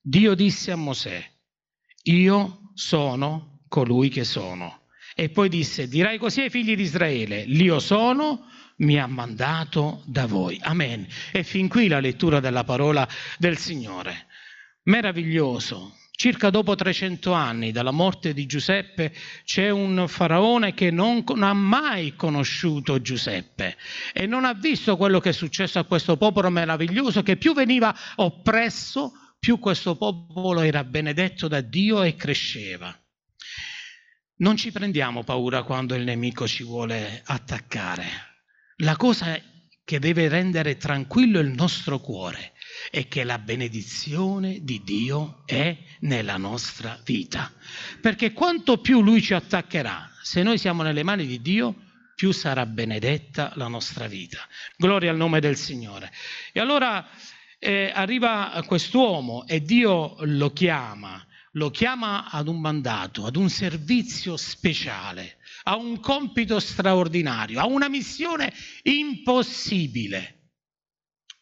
Dio 0.01 0.35
disse 0.35 0.71
a 0.71 0.77
Mosè, 0.77 1.23
io 2.05 2.71
sono 2.73 3.61
colui 3.69 4.09
che 4.09 4.25
sono. 4.25 4.82
E 5.15 5.29
poi 5.29 5.49
disse, 5.49 5.89
dirai 5.89 6.19
così 6.19 6.41
ai 6.41 6.51
figli 6.51 6.75
di 6.75 6.83
Israele, 6.83 7.45
l'io 7.45 7.79
sono, 7.79 8.47
mi 8.79 8.99
ha 8.99 9.07
mandato 9.07 10.03
da 10.07 10.27
voi. 10.27 10.59
Amen. 10.63 11.07
E 11.31 11.43
fin 11.45 11.69
qui 11.69 11.89
la 11.89 12.01
lettura 12.01 12.41
della 12.41 12.65
parola 12.65 13.07
del 13.39 13.59
Signore. 13.59 14.27
Meraviglioso. 14.85 15.97
Circa 16.15 16.51
dopo 16.51 16.75
300 16.77 17.33
anni 17.33 17.73
dalla 17.73 17.91
morte 17.91 18.33
di 18.33 18.47
Giuseppe 18.47 19.13
c'è 19.45 19.71
un 19.71 20.05
faraone 20.07 20.73
che 20.73 20.91
non 20.93 21.25
ha 21.41 21.53
mai 21.53 22.15
conosciuto 22.15 23.01
Giuseppe 23.01 23.77
e 24.13 24.27
non 24.27 24.45
ha 24.45 24.53
visto 24.53 24.97
quello 24.97 25.19
che 25.19 25.31
è 25.31 25.33
successo 25.33 25.81
a 25.81 25.85
questo 25.85 26.17
popolo 26.17 26.49
meraviglioso 26.49 27.25
che 27.25 27.37
più 27.37 27.55
veniva 27.55 27.97
oppresso, 28.17 29.13
più 29.41 29.59
questo 29.59 29.97
popolo 29.97 30.61
era 30.61 30.85
benedetto 30.85 31.49
da 31.49 31.61
Dio 31.61 32.03
e 32.03 32.15
cresceva. 32.15 32.97
Non 34.43 34.57
ci 34.57 34.73
prendiamo 34.73 35.23
paura 35.23 35.63
quando 35.63 35.95
il 35.95 36.03
nemico 36.03 36.49
ci 36.49 36.65
vuole 36.65 37.23
attaccare. 37.27 38.05
La 38.79 38.97
cosa 38.97 39.41
che 39.85 40.01
deve 40.01 40.27
rendere 40.27 40.77
tranquillo 40.77 41.39
il 41.39 41.51
nostro 41.51 42.01
cuore 42.01 42.55
è 42.91 43.07
che 43.07 43.23
la 43.23 43.39
benedizione 43.39 44.65
di 44.65 44.83
Dio 44.83 45.45
è 45.47 45.79
nella 46.01 46.39
nostra 46.39 47.01
vita. 47.05 47.53
Perché 48.01 48.33
quanto 48.33 48.79
più 48.79 49.01
Lui 49.01 49.23
ci 49.23 49.33
attaccherà, 49.33 50.11
se 50.23 50.43
noi 50.43 50.59
siamo 50.59 50.83
nelle 50.83 51.05
mani 51.05 51.25
di 51.25 51.41
Dio, 51.41 51.77
più 52.17 52.33
sarà 52.33 52.67
benedetta 52.67 53.53
la 53.55 53.69
nostra 53.69 54.09
vita. 54.09 54.39
Gloria 54.77 55.13
al 55.13 55.17
nome 55.17 55.39
del 55.39 55.57
Signore. 55.57 56.11
E 56.51 56.59
allora 56.59 57.09
eh, 57.61 57.93
arriva 57.95 58.61
quest'uomo 58.67 59.47
e 59.47 59.63
Dio 59.63 60.17
lo 60.19 60.53
chiama 60.53 61.25
lo 61.53 61.71
chiama 61.71 62.31
ad 62.31 62.49
un 62.49 62.61
mandato, 62.61 63.27
ad 63.27 63.37
un 63.37 63.51
servizio 63.51 64.37
speciale, 64.37 65.39
a 65.65 65.77
un 65.77 66.01
compito 66.01 66.59
straordinario, 66.59 67.61
a 67.61 67.67
una 67.67 67.89
missione 67.89 68.53
impossibile. 68.83 70.51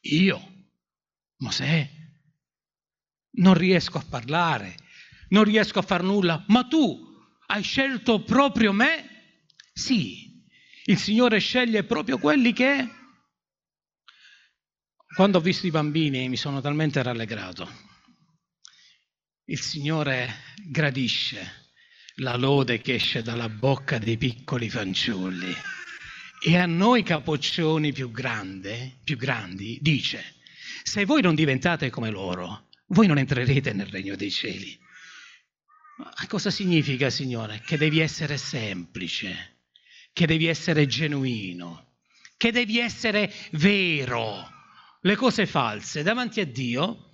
Io, 0.03 0.69
Mosè, 1.39 1.89
non 3.33 3.55
riesco 3.55 3.99
a 3.99 4.05
parlare, 4.09 4.75
non 5.29 5.45
riesco 5.45 5.79
a 5.79 5.83
far 5.83 6.03
nulla, 6.03 6.45
ma 6.49 6.65
tu 6.65 7.09
hai 7.47 7.63
scelto 7.63 8.23
proprio 8.23 8.73
me? 8.73 9.45
Sì, 9.73 10.45
il 10.87 10.99
Signore 10.99 11.39
sceglie 11.39 11.85
proprio 11.85 12.19
quelli 12.19 12.53
che... 12.53 12.99
Quando 15.15 15.39
ho 15.39 15.41
visto 15.41 15.67
i 15.67 15.73
bambini 15.73 16.29
mi 16.29 16.37
sono 16.37 16.61
talmente 16.61 17.03
rallegrato 17.03 17.90
il 19.51 19.61
Signore 19.61 20.33
gradisce 20.65 21.73
la 22.17 22.37
lode 22.37 22.81
che 22.81 22.95
esce 22.95 23.21
dalla 23.21 23.49
bocca 23.49 23.99
dei 23.99 24.17
piccoli 24.17 24.71
fanciulli. 24.71 25.53
E 26.43 26.57
a 26.57 26.67
noi 26.67 27.03
capoccioni 27.03 27.93
più, 27.93 28.13
grande, 28.13 28.99
più 29.03 29.17
grandi 29.17 29.79
dice, 29.81 30.37
se 30.85 31.05
voi 31.05 31.21
non 31.21 31.35
diventate 31.35 31.91
come 31.91 32.11
loro, 32.11 32.69
voi 32.89 33.09
non 33.09 33.19
entrerete 33.19 33.73
nel 33.73 33.89
regno 33.89 34.15
dei 34.15 34.31
cieli. 34.31 34.79
Ma 35.99 36.27
cosa 36.29 36.51
significa, 36.51 37.11
Signore? 37.11 37.61
Che 37.67 37.77
devi 37.77 37.99
essere 37.99 38.37
semplice, 38.37 39.57
che 40.13 40.27
devi 40.27 40.47
essere 40.47 40.87
genuino, 40.87 41.97
che 42.37 42.53
devi 42.53 42.79
essere 42.79 43.33
vero. 43.53 44.49
Le 45.01 45.17
cose 45.17 45.45
false 45.45 46.05
davanti 46.05 46.39
a 46.39 46.47
Dio 46.47 47.10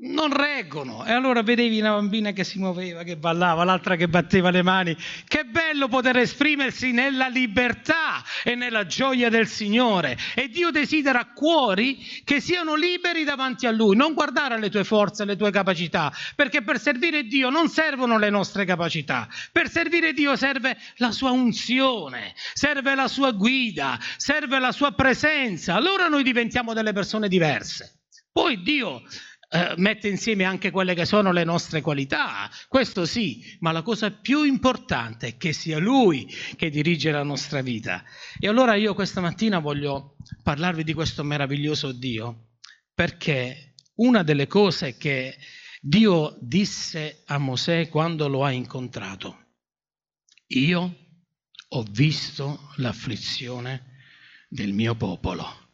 non 0.00 0.32
reggono. 0.32 1.04
E 1.04 1.12
allora 1.12 1.42
vedevi 1.42 1.80
una 1.80 1.92
bambina 1.92 2.32
che 2.32 2.44
si 2.44 2.58
muoveva, 2.58 3.02
che 3.02 3.16
ballava, 3.16 3.64
l'altra 3.64 3.96
che 3.96 4.08
batteva 4.08 4.50
le 4.50 4.62
mani. 4.62 4.96
Che 5.26 5.44
bello 5.44 5.88
poter 5.88 6.18
esprimersi 6.18 6.92
nella 6.92 7.28
libertà 7.28 8.22
e 8.44 8.54
nella 8.54 8.86
gioia 8.86 9.28
del 9.28 9.48
Signore. 9.48 10.16
E 10.34 10.48
Dio 10.48 10.70
desidera 10.70 11.32
cuori 11.32 11.98
che 12.24 12.40
siano 12.40 12.74
liberi 12.74 13.24
davanti 13.24 13.66
a 13.66 13.70
Lui, 13.70 13.96
non 13.96 14.14
guardare 14.14 14.54
alle 14.54 14.70
tue 14.70 14.84
forze, 14.84 15.22
alle 15.22 15.36
tue 15.36 15.50
capacità, 15.50 16.12
perché 16.36 16.62
per 16.62 16.78
servire 16.78 17.24
Dio 17.24 17.50
non 17.50 17.68
servono 17.68 18.18
le 18.18 18.30
nostre 18.30 18.64
capacità. 18.64 19.28
Per 19.50 19.68
servire 19.68 20.12
Dio 20.12 20.36
serve 20.36 20.76
la 20.96 21.10
sua 21.10 21.30
unzione, 21.30 22.34
serve 22.52 22.94
la 22.94 23.08
sua 23.08 23.32
guida, 23.32 23.98
serve 24.16 24.58
la 24.58 24.72
sua 24.72 24.92
presenza. 24.92 25.74
Allora 25.74 26.08
noi 26.08 26.22
diventiamo 26.22 26.72
delle 26.72 26.92
persone 26.92 27.28
diverse. 27.28 27.94
Poi 28.30 28.62
Dio 28.62 29.02
eh, 29.50 29.74
mette 29.76 30.08
insieme 30.08 30.44
anche 30.44 30.70
quelle 30.70 30.94
che 30.94 31.06
sono 31.06 31.32
le 31.32 31.44
nostre 31.44 31.80
qualità, 31.80 32.50
questo 32.68 33.06
sì, 33.06 33.56
ma 33.60 33.72
la 33.72 33.82
cosa 33.82 34.10
più 34.10 34.42
importante 34.42 35.28
è 35.28 35.36
che 35.36 35.52
sia 35.52 35.78
Lui 35.78 36.26
che 36.56 36.68
dirige 36.68 37.10
la 37.10 37.22
nostra 37.22 37.62
vita. 37.62 38.04
E 38.38 38.46
allora 38.46 38.74
io 38.74 38.94
questa 38.94 39.20
mattina 39.22 39.58
voglio 39.58 40.16
parlarvi 40.42 40.84
di 40.84 40.92
questo 40.92 41.24
meraviglioso 41.24 41.92
Dio, 41.92 42.50
perché 42.92 43.74
una 43.96 44.22
delle 44.22 44.46
cose 44.46 44.96
che 44.96 45.36
Dio 45.80 46.36
disse 46.40 47.22
a 47.26 47.38
Mosè 47.38 47.88
quando 47.88 48.28
lo 48.28 48.44
ha 48.44 48.50
incontrato, 48.50 49.46
io 50.48 50.96
ho 51.68 51.82
visto 51.90 52.70
l'afflizione 52.76 53.96
del 54.48 54.72
mio 54.72 54.94
popolo. 54.94 55.66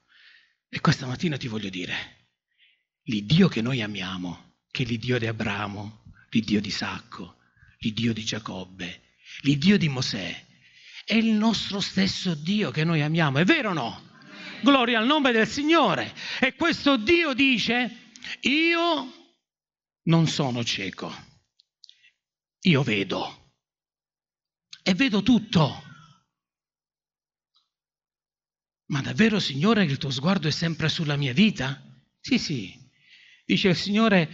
E 0.69 0.81
questa 0.81 1.07
mattina 1.07 1.37
ti 1.37 1.49
voglio 1.49 1.69
dire, 1.69 2.14
l'Iddio 3.05 3.49
che 3.49 3.61
noi 3.61 3.83
amiamo, 3.83 4.59
che 4.71 4.85
è 4.85 4.87
l'Iddio 4.87 5.19
di 5.19 5.27
Abramo, 5.27 6.05
l'Iddio 6.31 6.61
di 6.61 6.69
Isacco, 6.69 7.37
l'Iddio 7.79 8.13
di 8.13 8.25
Giacobbe, 8.25 9.15
l'Iddio 9.43 9.77
di 9.77 9.89
Mosè, 9.89 10.47
è 11.05 11.15
il 11.15 11.27
nostro 11.27 11.81
stesso 11.81 12.35
Dio 12.35 12.71
che 12.71 12.85
noi 12.85 13.03
amiamo, 13.03 13.39
è 13.39 13.45
vero 13.45 13.71
o 13.71 13.75
no? 13.75 14.13
Gloria 14.63 14.99
al 14.99 15.07
nome 15.07 15.33
del 15.33 15.47
Signore. 15.47 16.15
E 16.41 16.55
questo 16.55 16.97
Dio 16.97 17.35
dice, 17.35 18.11
io 18.41 19.37
non 20.05 20.27
sono 20.27 20.65
cieco, 20.65 21.15
io 22.61 22.83
vedo 22.83 23.53
e 24.83 24.95
vedo 24.95 25.23
tutto. 25.23 25.83
Ma 28.87 29.01
davvero, 29.01 29.39
Signore, 29.41 29.87
che 29.87 29.93
il 29.93 29.99
tuo 29.99 30.11
sguardo 30.11 30.49
è 30.49 30.51
sempre 30.51 30.89
sulla 30.89 31.17
mia 31.17 31.33
vita? 31.33 31.83
Sì, 32.21 32.39
sì, 32.39 32.84
Dice 33.47 33.69
il 33.69 33.77
Signore, 33.77 34.29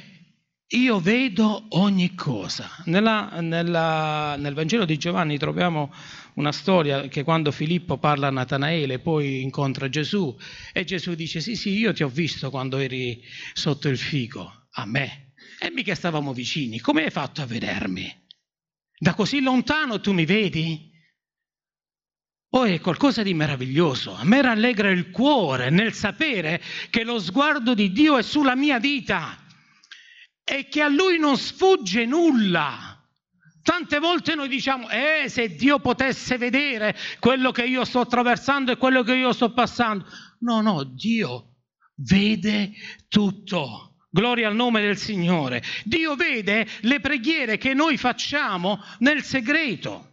io 0.68 1.00
vedo 1.00 1.66
ogni 1.70 2.14
cosa. 2.14 2.70
Nella, 2.84 3.40
nella, 3.40 4.36
nel 4.36 4.54
Vangelo 4.54 4.84
di 4.84 4.96
Giovanni 4.98 5.36
troviamo 5.36 5.92
una 6.34 6.52
storia 6.52 7.08
che 7.08 7.24
quando 7.24 7.50
Filippo 7.50 7.98
parla 7.98 8.28
a 8.28 8.30
Natanaele 8.30 9.00
poi 9.00 9.42
incontra 9.42 9.88
Gesù 9.88 10.36
e 10.72 10.84
Gesù 10.84 11.14
dice 11.14 11.40
sì 11.40 11.56
sì 11.56 11.70
io 11.70 11.92
ti 11.92 12.04
ho 12.04 12.08
visto 12.08 12.50
quando 12.50 12.78
eri 12.78 13.20
sotto 13.52 13.88
il 13.88 13.98
fico, 13.98 14.68
a 14.70 14.86
me, 14.86 15.32
e 15.58 15.72
mica 15.72 15.96
stavamo 15.96 16.32
vicini, 16.32 16.78
come 16.78 17.02
hai 17.02 17.10
fatto 17.10 17.42
a 17.42 17.46
vedermi? 17.46 18.08
Da 18.96 19.14
così 19.14 19.40
lontano 19.40 20.00
tu 20.00 20.12
mi 20.12 20.24
vedi? 20.24 20.89
Poi 22.50 22.74
è 22.74 22.80
qualcosa 22.80 23.22
di 23.22 23.32
meraviglioso. 23.32 24.12
A 24.12 24.24
me 24.24 24.42
rallegra 24.42 24.90
il 24.90 25.12
cuore 25.12 25.70
nel 25.70 25.92
sapere 25.92 26.60
che 26.90 27.04
lo 27.04 27.20
sguardo 27.20 27.74
di 27.74 27.92
Dio 27.92 28.18
è 28.18 28.22
sulla 28.22 28.56
mia 28.56 28.80
vita 28.80 29.38
e 30.42 30.66
che 30.68 30.82
a 30.82 30.88
Lui 30.88 31.16
non 31.16 31.36
sfugge 31.36 32.04
nulla. 32.06 33.00
Tante 33.62 34.00
volte 34.00 34.34
noi 34.34 34.48
diciamo, 34.48 34.88
eh, 34.90 35.28
se 35.28 35.54
Dio 35.54 35.78
potesse 35.78 36.38
vedere 36.38 36.96
quello 37.20 37.52
che 37.52 37.62
io 37.62 37.84
sto 37.84 38.00
attraversando 38.00 38.72
e 38.72 38.76
quello 38.76 39.04
che 39.04 39.14
io 39.14 39.32
sto 39.32 39.52
passando. 39.52 40.04
No, 40.40 40.60
no, 40.60 40.82
Dio 40.82 41.54
vede 41.94 42.72
tutto. 43.06 43.94
Gloria 44.10 44.48
al 44.48 44.56
nome 44.56 44.80
del 44.80 44.96
Signore. 44.96 45.62
Dio 45.84 46.16
vede 46.16 46.66
le 46.80 46.98
preghiere 46.98 47.58
che 47.58 47.74
noi 47.74 47.96
facciamo 47.96 48.82
nel 48.98 49.22
segreto. 49.22 50.09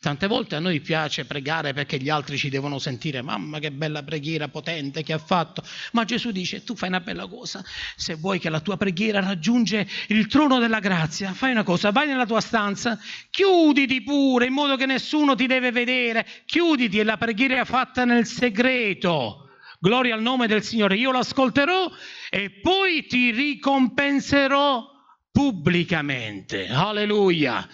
Tante 0.00 0.28
volte 0.28 0.56
a 0.56 0.60
noi 0.60 0.80
piace 0.80 1.26
pregare 1.26 1.74
perché 1.74 1.98
gli 1.98 2.08
altri 2.08 2.38
ci 2.38 2.48
devono 2.48 2.78
sentire, 2.78 3.20
mamma 3.20 3.58
che 3.58 3.70
bella 3.70 4.02
preghiera 4.02 4.48
potente 4.48 5.02
che 5.02 5.12
ha 5.12 5.18
fatto. 5.18 5.62
Ma 5.92 6.06
Gesù 6.06 6.30
dice, 6.30 6.64
tu 6.64 6.74
fai 6.74 6.88
una 6.88 7.00
bella 7.00 7.26
cosa, 7.26 7.62
se 7.96 8.14
vuoi 8.14 8.38
che 8.38 8.48
la 8.48 8.60
tua 8.60 8.78
preghiera 8.78 9.20
raggiunge 9.20 9.86
il 10.08 10.26
trono 10.26 10.58
della 10.58 10.78
grazia, 10.78 11.34
fai 11.34 11.50
una 11.50 11.64
cosa, 11.64 11.90
vai 11.90 12.06
nella 12.06 12.24
tua 12.24 12.40
stanza, 12.40 12.98
chiuditi 13.28 14.02
pure 14.02 14.46
in 14.46 14.54
modo 14.54 14.76
che 14.76 14.86
nessuno 14.86 15.34
ti 15.34 15.46
deve 15.46 15.70
vedere, 15.70 16.26
chiuditi 16.46 16.98
e 16.98 17.04
la 17.04 17.18
preghiera 17.18 17.60
è 17.60 17.64
fatta 17.66 18.06
nel 18.06 18.24
segreto. 18.24 19.50
Gloria 19.78 20.14
al 20.14 20.22
nome 20.22 20.46
del 20.46 20.62
Signore, 20.62 20.96
io 20.96 21.12
l'ascolterò 21.12 21.90
e 22.30 22.50
poi 22.62 23.04
ti 23.04 23.32
ricompenserò 23.32 24.82
pubblicamente. 25.30 26.68
Alleluia. 26.68 27.68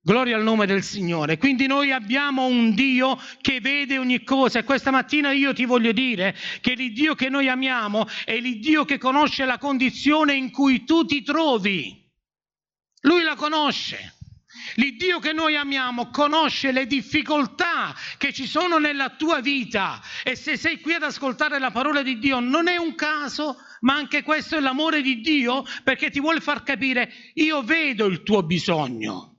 Gloria 0.00 0.36
al 0.36 0.44
nome 0.44 0.64
del 0.66 0.84
Signore. 0.84 1.38
Quindi 1.38 1.66
noi 1.66 1.90
abbiamo 1.90 2.46
un 2.46 2.72
Dio 2.72 3.20
che 3.40 3.60
vede 3.60 3.98
ogni 3.98 4.22
cosa 4.22 4.60
e 4.60 4.64
questa 4.64 4.90
mattina 4.92 5.32
io 5.32 5.52
ti 5.52 5.64
voglio 5.64 5.92
dire 5.92 6.36
che 6.60 6.74
l'Iddio 6.74 7.14
che 7.14 7.28
noi 7.28 7.48
amiamo 7.48 8.06
è 8.24 8.38
l'Iddio 8.38 8.84
che 8.84 8.96
conosce 8.96 9.44
la 9.44 9.58
condizione 9.58 10.34
in 10.34 10.50
cui 10.50 10.84
tu 10.84 11.04
ti 11.04 11.22
trovi. 11.22 12.06
Lui 13.02 13.22
la 13.22 13.34
conosce. 13.34 14.14
L'Iddio 14.76 15.18
che 15.18 15.32
noi 15.32 15.56
amiamo 15.56 16.10
conosce 16.10 16.72
le 16.72 16.86
difficoltà 16.86 17.94
che 18.18 18.32
ci 18.32 18.46
sono 18.46 18.78
nella 18.78 19.10
tua 19.10 19.40
vita 19.40 20.00
e 20.22 20.36
se 20.36 20.56
sei 20.56 20.80
qui 20.80 20.94
ad 20.94 21.02
ascoltare 21.02 21.58
la 21.58 21.70
parola 21.70 22.02
di 22.02 22.18
Dio 22.18 22.38
non 22.38 22.68
è 22.68 22.76
un 22.76 22.94
caso, 22.94 23.56
ma 23.80 23.94
anche 23.94 24.22
questo 24.22 24.56
è 24.56 24.60
l'amore 24.60 25.02
di 25.02 25.20
Dio 25.20 25.64
perché 25.82 26.10
ti 26.10 26.20
vuole 26.20 26.40
far 26.40 26.62
capire 26.62 27.12
io 27.34 27.62
vedo 27.62 28.06
il 28.06 28.22
tuo 28.22 28.42
bisogno. 28.42 29.37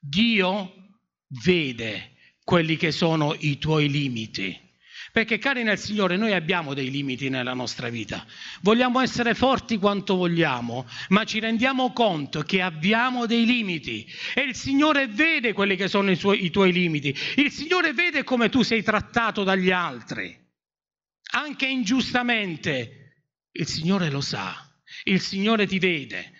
Dio 0.00 0.72
vede 1.44 2.16
quelli 2.42 2.76
che 2.76 2.90
sono 2.90 3.36
i 3.38 3.58
tuoi 3.58 3.88
limiti. 3.88 4.68
Perché 5.12 5.38
cari 5.38 5.62
nel 5.62 5.78
Signore, 5.78 6.16
noi 6.16 6.32
abbiamo 6.32 6.72
dei 6.72 6.90
limiti 6.90 7.28
nella 7.28 7.52
nostra 7.52 7.88
vita. 7.88 8.24
Vogliamo 8.62 9.00
essere 9.00 9.34
forti 9.34 9.76
quanto 9.76 10.14
vogliamo, 10.14 10.86
ma 11.08 11.24
ci 11.24 11.40
rendiamo 11.40 11.92
conto 11.92 12.42
che 12.42 12.62
abbiamo 12.62 13.26
dei 13.26 13.44
limiti. 13.44 14.06
E 14.34 14.42
il 14.42 14.54
Signore 14.54 15.08
vede 15.08 15.52
quelli 15.52 15.76
che 15.76 15.88
sono 15.88 16.10
i, 16.10 16.16
suoi, 16.16 16.44
i 16.44 16.50
tuoi 16.50 16.72
limiti. 16.72 17.14
Il 17.36 17.50
Signore 17.50 17.92
vede 17.92 18.22
come 18.22 18.48
tu 18.48 18.62
sei 18.62 18.82
trattato 18.82 19.42
dagli 19.42 19.70
altri. 19.70 20.36
Anche 21.32 21.66
ingiustamente. 21.66 23.24
Il 23.52 23.66
Signore 23.66 24.10
lo 24.10 24.20
sa. 24.20 24.54
Il 25.04 25.20
Signore 25.20 25.66
ti 25.66 25.80
vede. 25.80 26.32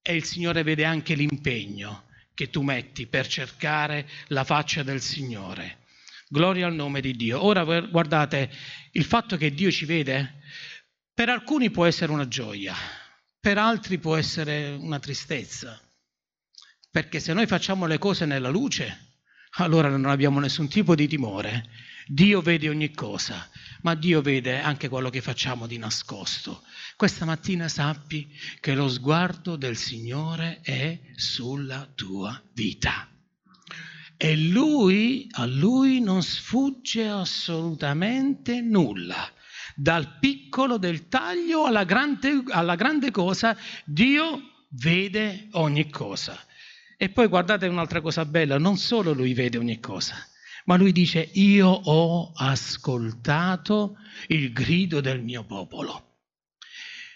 E 0.00 0.14
il 0.14 0.24
Signore 0.24 0.62
vede 0.62 0.84
anche 0.84 1.14
l'impegno 1.14 2.04
che 2.34 2.50
tu 2.50 2.62
metti 2.62 3.06
per 3.06 3.26
cercare 3.26 4.08
la 4.28 4.44
faccia 4.44 4.82
del 4.82 5.00
Signore. 5.00 5.82
Gloria 6.28 6.66
al 6.66 6.74
nome 6.74 7.00
di 7.00 7.12
Dio. 7.12 7.42
Ora 7.42 7.62
guardate, 7.62 8.50
il 8.92 9.04
fatto 9.04 9.36
che 9.36 9.54
Dio 9.54 9.70
ci 9.70 9.84
vede, 9.84 10.40
per 11.12 11.28
alcuni 11.28 11.70
può 11.70 11.84
essere 11.84 12.10
una 12.10 12.26
gioia, 12.26 12.74
per 13.38 13.56
altri 13.56 13.98
può 13.98 14.16
essere 14.16 14.70
una 14.70 14.98
tristezza. 14.98 15.80
Perché 16.90 17.20
se 17.20 17.32
noi 17.32 17.46
facciamo 17.46 17.86
le 17.86 17.98
cose 17.98 18.24
nella 18.24 18.48
luce, 18.48 19.16
allora 19.58 19.88
non 19.88 20.06
abbiamo 20.06 20.40
nessun 20.40 20.68
tipo 20.68 20.94
di 20.94 21.06
timore. 21.06 21.68
Dio 22.06 22.42
vede 22.42 22.68
ogni 22.68 22.92
cosa, 22.92 23.48
ma 23.82 23.94
Dio 23.94 24.20
vede 24.20 24.60
anche 24.60 24.88
quello 24.88 25.08
che 25.08 25.22
facciamo 25.22 25.66
di 25.66 25.78
nascosto. 25.78 26.62
Questa 26.96 27.24
mattina 27.24 27.68
sappi 27.68 28.28
che 28.60 28.74
lo 28.74 28.88
sguardo 28.88 29.56
del 29.56 29.76
Signore 29.76 30.60
è 30.62 31.00
sulla 31.16 31.90
tua 31.94 32.40
vita. 32.52 33.08
E 34.16 34.36
lui, 34.36 35.26
a 35.32 35.46
lui 35.46 36.00
non 36.00 36.22
sfugge 36.22 37.08
assolutamente 37.08 38.60
nulla. 38.60 39.30
Dal 39.74 40.18
piccolo 40.18 40.76
del 40.76 41.08
taglio 41.08 41.64
alla 41.64 41.84
grande, 41.84 42.44
alla 42.48 42.76
grande 42.76 43.10
cosa, 43.10 43.56
Dio 43.84 44.66
vede 44.68 45.48
ogni 45.52 45.90
cosa. 45.90 46.38
E 46.96 47.08
poi 47.08 47.26
guardate 47.26 47.66
un'altra 47.66 48.00
cosa 48.00 48.24
bella, 48.24 48.58
non 48.58 48.76
solo 48.76 49.12
lui 49.12 49.34
vede 49.34 49.58
ogni 49.58 49.80
cosa, 49.80 50.14
ma 50.64 50.76
lui 50.76 50.92
dice 50.92 51.30
io 51.34 51.68
ho 51.68 52.32
ascoltato 52.34 53.96
il 54.28 54.52
grido 54.52 55.00
del 55.00 55.22
mio 55.22 55.44
popolo. 55.44 56.12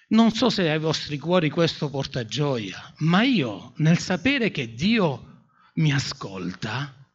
Non 0.09 0.33
so 0.33 0.49
se 0.49 0.71
ai 0.71 0.79
vostri 0.79 1.19
cuori 1.19 1.51
questo 1.51 1.91
porta 1.91 2.25
gioia, 2.25 2.95
ma 2.99 3.23
io 3.23 3.75
nel 3.77 3.99
sapere 3.99 4.51
che 4.51 4.75
Dio 4.75 5.47
mi 5.75 5.93
ascolta, 5.93 7.11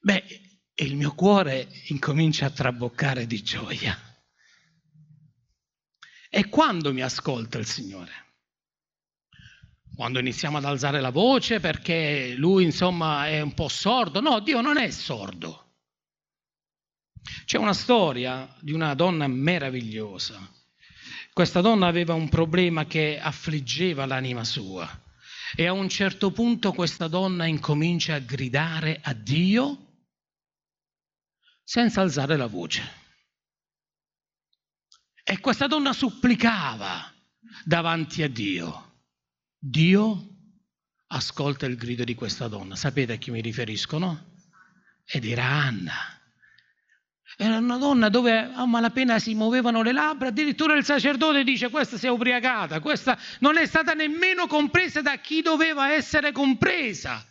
beh, 0.00 0.24
il 0.74 0.96
mio 0.96 1.14
cuore 1.14 1.68
incomincia 1.88 2.46
a 2.46 2.50
traboccare 2.50 3.26
di 3.26 3.42
gioia. 3.42 3.96
E 6.28 6.48
quando 6.48 6.92
mi 6.92 7.00
ascolta 7.00 7.58
il 7.58 7.66
Signore? 7.66 8.25
Quando 9.96 10.18
iniziamo 10.18 10.58
ad 10.58 10.64
alzare 10.66 11.00
la 11.00 11.10
voce 11.10 11.58
perché 11.58 12.34
lui 12.36 12.64
insomma 12.64 13.28
è 13.28 13.40
un 13.40 13.54
po' 13.54 13.68
sordo. 13.68 14.20
No, 14.20 14.40
Dio 14.40 14.60
non 14.60 14.76
è 14.76 14.90
sordo. 14.90 15.64
C'è 17.46 17.56
una 17.56 17.72
storia 17.72 18.54
di 18.60 18.72
una 18.72 18.94
donna 18.94 19.26
meravigliosa. 19.26 20.38
Questa 21.32 21.62
donna 21.62 21.86
aveva 21.86 22.12
un 22.12 22.28
problema 22.28 22.84
che 22.84 23.18
affliggeva 23.18 24.04
l'anima 24.04 24.44
sua 24.44 24.86
e 25.54 25.66
a 25.66 25.72
un 25.72 25.88
certo 25.88 26.30
punto 26.30 26.72
questa 26.72 27.08
donna 27.08 27.46
incomincia 27.46 28.14
a 28.14 28.20
gridare 28.20 29.00
a 29.02 29.14
Dio 29.14 29.84
senza 31.64 32.02
alzare 32.02 32.36
la 32.36 32.46
voce. 32.46 33.04
E 35.24 35.40
questa 35.40 35.66
donna 35.66 35.94
supplicava 35.94 37.12
davanti 37.64 38.22
a 38.22 38.28
Dio. 38.28 38.85
Dio 39.68 40.28
ascolta 41.08 41.66
il 41.66 41.76
grido 41.76 42.04
di 42.04 42.14
questa 42.14 42.46
donna. 42.46 42.76
Sapete 42.76 43.14
a 43.14 43.16
chi 43.16 43.32
mi 43.32 43.40
riferisco, 43.40 43.98
no? 43.98 44.34
Ed 45.04 45.24
era 45.24 45.44
Anna. 45.44 45.92
Era 47.36 47.58
una 47.58 47.76
donna 47.76 48.08
dove 48.08 48.32
a 48.32 48.64
malapena 48.64 49.18
si 49.18 49.34
muovevano 49.34 49.82
le 49.82 49.92
labbra, 49.92 50.28
addirittura 50.28 50.76
il 50.76 50.84
sacerdote 50.84 51.42
dice 51.42 51.68
questa 51.68 51.98
si 51.98 52.06
è 52.06 52.10
ubriacata, 52.10 52.78
questa 52.78 53.18
non 53.40 53.58
è 53.58 53.66
stata 53.66 53.92
nemmeno 53.92 54.46
compresa 54.46 55.02
da 55.02 55.16
chi 55.16 55.42
doveva 55.42 55.92
essere 55.92 56.30
compresa. 56.30 57.26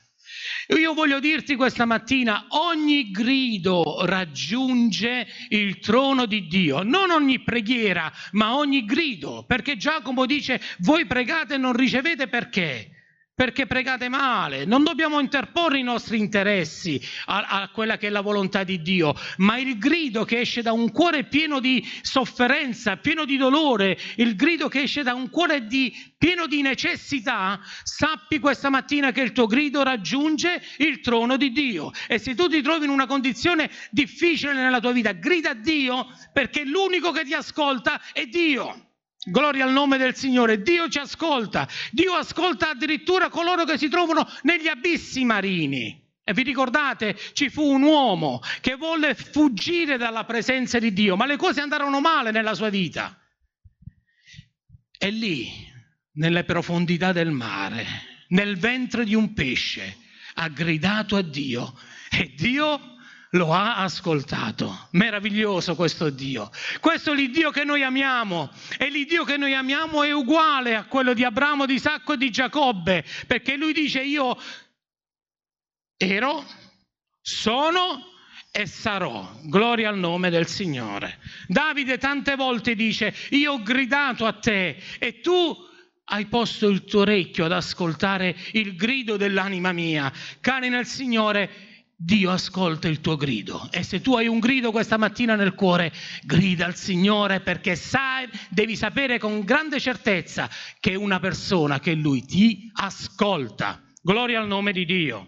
Io 0.70 0.94
voglio 0.96 1.20
dirti 1.20 1.56
questa 1.56 1.86
mattina, 1.86 2.48
ogni 2.50 3.12
grido 3.12 4.04
raggiunge 4.06 5.28
il 5.50 5.78
trono 5.78 6.26
di 6.26 6.48
Dio, 6.48 6.82
non 6.82 7.12
ogni 7.12 7.44
preghiera, 7.44 8.12
ma 8.32 8.56
ogni 8.56 8.84
grido, 8.84 9.44
perché 9.46 9.78
Giacomo 9.78 10.26
dice, 10.26 10.60
voi 10.80 11.06
pregate 11.06 11.54
e 11.54 11.58
non 11.58 11.74
ricevete 11.74 12.28
perché? 12.28 12.95
Perché 13.36 13.66
pregate 13.66 14.08
male, 14.08 14.64
non 14.64 14.86
dobbiamo 14.86 15.20
interporre 15.20 15.78
i 15.78 15.84
nostri 15.84 16.18
interessi 16.18 17.00
a, 17.26 17.46
a, 17.64 17.70
quella 17.70 17.98
che 17.98 18.08
è 18.08 18.10
la 18.10 18.22
volontà 18.22 18.64
di 18.64 18.82
Dio, 18.82 19.14
ma 19.38 19.58
il 19.58 19.78
grido 19.78 20.24
che 20.24 20.40
esce 20.40 20.62
da 20.62 20.72
un 20.72 20.90
cuore 20.90 21.26
pieno 21.26 21.60
di 21.60 21.86
sofferenza, 22.02 22.96
pieno 22.96 23.26
di 23.26 23.36
dolore, 23.36 23.98
il 24.16 24.38
grido 24.38 24.70
che 24.70 24.84
esce 24.84 25.04
da 25.04 25.14
un 25.14 25.30
cuore 25.30 25.68
di, 25.68 25.94
pieno 26.18 26.48
di 26.48 26.62
necessità, 26.62 27.60
sappi 27.84 28.40
questa 28.40 28.70
mattina 28.70 29.12
che 29.12 29.22
il 29.22 29.34
tuo 29.34 29.48
grido 29.48 29.84
raggiunge 29.84 30.62
il 30.78 31.02
trono 31.02 31.36
di 31.36 31.52
Dio. 31.52 31.92
E 32.08 32.20
se 32.20 32.36
tu 32.36 32.48
ti 32.48 32.62
trovi 32.62 32.86
in 32.86 32.92
una 32.92 33.06
condizione 33.06 33.70
difficile 33.92 34.54
nella 34.54 34.80
tua 34.80 34.94
vita, 34.94 35.12
grida 35.12 35.50
a 35.50 35.56
Dio 35.56 36.08
perché 36.32 36.64
l'unico 36.64 37.12
che 37.12 37.26
ti 37.26 37.34
ascolta 37.34 38.00
è 38.14 38.28
Dio. 38.28 38.86
Gloria 39.26 39.66
al 39.66 39.72
nome 39.72 39.98
del 39.98 40.16
Signore. 40.16 40.62
Dio 40.62 40.88
ci 40.88 41.00
ascolta. 41.00 41.68
Dio 41.92 42.14
ascolta 42.14 42.70
addirittura 42.70 43.30
coloro 43.30 43.66
che 43.66 43.78
si 43.78 43.90
trovano 43.90 44.28
negli 44.44 44.68
abissi 44.68 45.26
marini. 45.26 46.04
E 46.24 46.34
vi 46.34 46.44
ricordate, 46.44 47.18
ci 47.34 47.50
fu 47.50 47.64
un 47.64 47.84
uomo 47.84 48.42
che 48.62 48.76
volle 48.76 49.14
fuggire 49.14 49.98
dalla 49.98 50.26
presenza 50.26 50.80
di 50.80 50.92
Dio, 50.94 51.16
ma 51.16 51.26
le 51.26 51.38
cose 51.38 51.62
andarono 51.62 52.00
male 52.00 52.32
nella 52.32 52.56
sua 52.56 52.70
vita. 52.70 53.20
E 54.98 55.10
lì, 55.12 55.48
nelle 56.14 56.44
profondità 56.44 57.12
del 57.12 57.32
mare, 57.32 57.86
nel 58.30 58.58
ventre 58.58 59.06
di 59.06 59.14
un 59.14 59.34
pesce, 59.34 59.98
ha 60.36 60.48
gridato 60.50 61.16
a 61.16 61.22
Dio 61.22 61.78
e 62.10 62.34
Dio 62.36 62.95
lo 63.32 63.54
ha 63.54 63.78
ascoltato. 63.78 64.88
Meraviglioso 64.92 65.76
questo 65.76 66.10
Dio. 66.10 66.50
Questo 66.80 67.12
è 67.12 67.16
l'Iddio 67.16 67.52
che 67.52 67.64
noi 67.64 67.84
amiamo. 67.84 68.52
E 68.78 68.90
l'Iddio 68.90 69.24
che 69.24 69.38
noi 69.38 69.54
amiamo 69.54 70.04
è 70.04 70.12
uguale 70.12 70.76
a 70.76 70.86
quello 70.86 71.14
di 71.14 71.24
Abramo, 71.24 71.66
di 71.66 71.74
Isacco 71.74 72.14
e 72.14 72.18
di 72.18 72.32
Giacobbe, 72.32 73.04
perché 73.28 73.56
lui 73.56 73.74
dice 73.74 74.02
io 74.02 74.38
ero, 75.98 76.46
sono 77.22 78.14
e 78.52 78.66
sarò. 78.68 79.38
Gloria 79.44 79.90
al 79.90 79.98
nome 79.98 80.30
del 80.30 80.48
Signore. 80.48 81.20
Davide 81.48 81.98
tante 81.98 82.36
volte 82.36 82.74
dice 82.74 83.14
io 83.32 83.54
ho 83.54 83.62
gridato 83.62 84.26
a 84.26 84.32
te 84.32 84.78
e 84.98 85.20
tu 85.20 85.54
hai 86.06 86.26
posto 86.28 86.70
il 86.70 86.86
tuo 86.86 87.02
orecchio 87.02 87.46
ad 87.46 87.52
ascoltare 87.52 88.36
il 88.54 88.76
grido 88.76 89.18
dell'anima 89.18 89.72
mia. 89.72 90.12
Cari 90.40 90.70
nel 90.70 90.86
Signore, 90.86 91.75
Dio 92.06 92.30
ascolta 92.30 92.88
il 92.88 93.02
tuo 93.02 93.16
grido 93.16 93.68
e 93.72 93.82
se 93.82 94.00
tu 94.00 94.16
hai 94.16 94.28
un 94.28 94.38
grido 94.38 94.70
questa 94.70 94.96
mattina 94.96 95.34
nel 95.34 95.56
cuore, 95.56 95.92
grida 96.22 96.68
al 96.68 96.76
Signore 96.76 97.40
perché 97.40 97.76
sai, 97.76 98.30
devi 98.50 98.76
sapere 98.76 99.18
con 99.18 99.44
grande 99.44 99.80
certezza 99.80 100.48
che 100.80 100.92
è 100.92 100.96
una 100.96 101.20
persona 101.20 101.80
che 101.80 101.96
Lui 101.96 102.24
ti 102.24 102.70
ascolta. 102.76 103.82
Gloria 104.04 104.40
al 104.40 104.46
nome 104.46 104.72
di 104.72 104.86
Dio. 104.86 105.28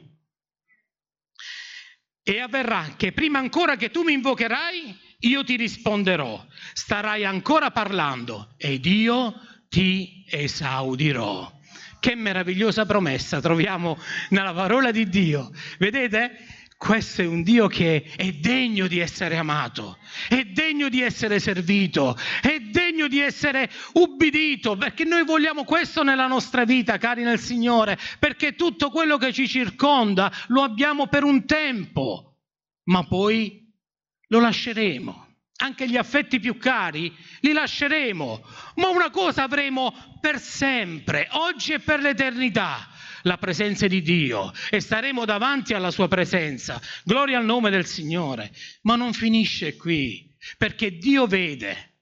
E 2.21 2.39
avverrà 2.41 2.93
che 2.95 3.11
prima 3.11 3.39
ancora 3.39 3.75
che 3.75 3.89
tu 3.89 4.03
mi 4.03 4.13
invocherai, 4.13 4.95
io 5.21 5.43
ti 5.43 5.55
risponderò. 5.55 6.45
Starai 6.73 7.25
ancora 7.25 7.71
parlando 7.71 8.53
ed 8.55 8.85
io 8.85 9.33
ti 9.67 10.23
esaudirò. 10.29 11.55
Che 11.99 12.13
meravigliosa 12.13 12.85
promessa 12.85 13.41
troviamo 13.41 13.97
nella 14.29 14.53
parola 14.53 14.91
di 14.91 15.09
Dio. 15.09 15.51
Vedete? 15.79 16.56
Questo 16.77 17.23
è 17.23 17.25
un 17.25 17.41
Dio 17.41 17.65
che 17.65 18.03
è 18.15 18.31
degno 18.33 18.85
di 18.85 18.99
essere 18.99 19.35
amato, 19.35 19.97
è 20.29 20.43
degno 20.43 20.89
di 20.89 21.01
essere 21.01 21.39
servito, 21.39 22.15
è 22.39 22.59
degno 22.59 23.07
di 23.07 23.19
essere 23.19 23.67
ubbidito, 23.93 24.77
perché 24.77 25.03
noi 25.03 25.25
vogliamo 25.25 25.63
questo 25.63 26.03
nella 26.03 26.27
nostra 26.27 26.65
vita, 26.65 26.99
cari 26.99 27.23
nel 27.23 27.39
Signore, 27.39 27.97
perché 28.19 28.53
tutto 28.53 28.91
quello 28.91 29.17
che 29.17 29.33
ci 29.33 29.47
circonda 29.47 30.31
lo 30.49 30.61
abbiamo 30.61 31.07
per 31.07 31.23
un 31.23 31.47
tempo, 31.47 32.37
ma 32.83 33.03
poi 33.05 33.73
lo 34.27 34.39
lasceremo. 34.39 35.25
Anche 35.59 35.89
gli 35.89 35.97
affetti 35.97 36.39
più 36.39 36.57
cari 36.57 37.11
li 37.39 37.53
lasceremo, 37.53 38.43
ma 38.75 38.89
una 38.89 39.09
cosa 39.09 39.41
avremo 39.41 39.91
per 40.21 40.39
sempre, 40.39 41.27
oggi 41.31 41.73
e 41.73 41.79
per 41.79 42.01
l'eternità 42.01 42.87
la 43.27 43.37
presenza 43.37 43.85
di 43.85 44.01
Dio 44.01 44.51
e 44.71 44.79
staremo 44.79 45.25
davanti 45.25 45.73
alla 45.73 45.91
sua 45.91 46.07
presenza. 46.07 46.81
Gloria 47.03 47.37
al 47.37 47.45
nome 47.45 47.69
del 47.69 47.85
Signore. 47.85 48.51
Ma 48.83 48.95
non 48.95 49.13
finisce 49.13 49.75
qui, 49.75 50.33
perché 50.57 50.97
Dio 50.97 51.27
vede, 51.27 51.99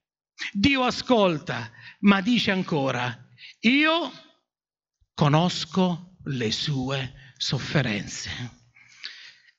Dio 0.53 0.83
ascolta, 0.83 1.69
ma 2.01 2.21
dice 2.21 2.51
ancora, 2.51 3.27
io 3.61 4.11
conosco 5.13 6.17
le 6.25 6.51
sue 6.51 7.13
sofferenze. 7.35 8.63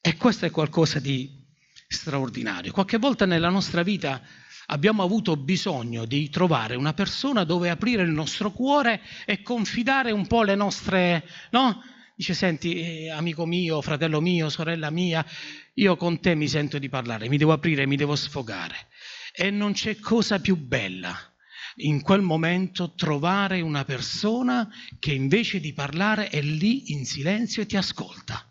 E 0.01 0.17
questo 0.17 0.47
è 0.47 0.51
qualcosa 0.51 1.01
di 1.01 1.45
straordinario. 1.89 2.73
Qualche 2.73 2.99
volta 2.99 3.27
nella 3.27 3.49
nostra 3.49 3.83
vita 3.83 4.23
abbiamo 4.67 5.03
avuto 5.03 5.37
bisogno 5.37 6.05
di 6.05 6.29
trovare 6.29 6.75
una 6.77 6.95
persona 6.95 7.45
dove 7.45 7.71
aprire 7.71 8.03
il 8.03 8.11
nostro 8.11 8.53
cuore 8.53 9.01
e 9.25 9.43
confidare 9.43 10.11
un 10.11 10.27
po' 10.27 10.43
le 10.43 10.55
nostre, 10.55 11.29
no? 11.51 11.83
Dice, 12.15 12.33
senti, 12.33 12.81
eh, 12.81 13.11
amico 13.11 13.45
mio, 13.45 13.83
fratello 13.83 14.21
mio, 14.21 14.49
sorella 14.49 14.91
mia, 14.91 15.25
io 15.75 15.97
con 15.97 16.21
te 16.21 16.35
mi 16.35 16.49
sento 16.49 16.79
di 16.79 16.89
parlare, 16.89 17.29
mi 17.29 17.37
devo 17.37 17.53
aprire, 17.53 17.87
mi 17.87 17.97
devo 17.97 18.17
sfogare. 18.17 18.89
E 19.33 19.51
non 19.51 19.73
c'è 19.73 19.99
cosa 19.99 20.41
più 20.41 20.57
bella 20.57 21.15
in 21.77 22.01
quel 22.01 22.23
momento 22.23 22.95
trovare 22.95 23.61
una 23.61 23.85
persona 23.85 24.69
che 24.99 25.13
invece 25.13 25.61
di 25.61 25.73
parlare 25.73 26.29
è 26.29 26.41
lì 26.41 26.93
in 26.93 27.05
silenzio 27.05 27.63
e 27.63 27.67
ti 27.67 27.77
ascolta. 27.77 28.51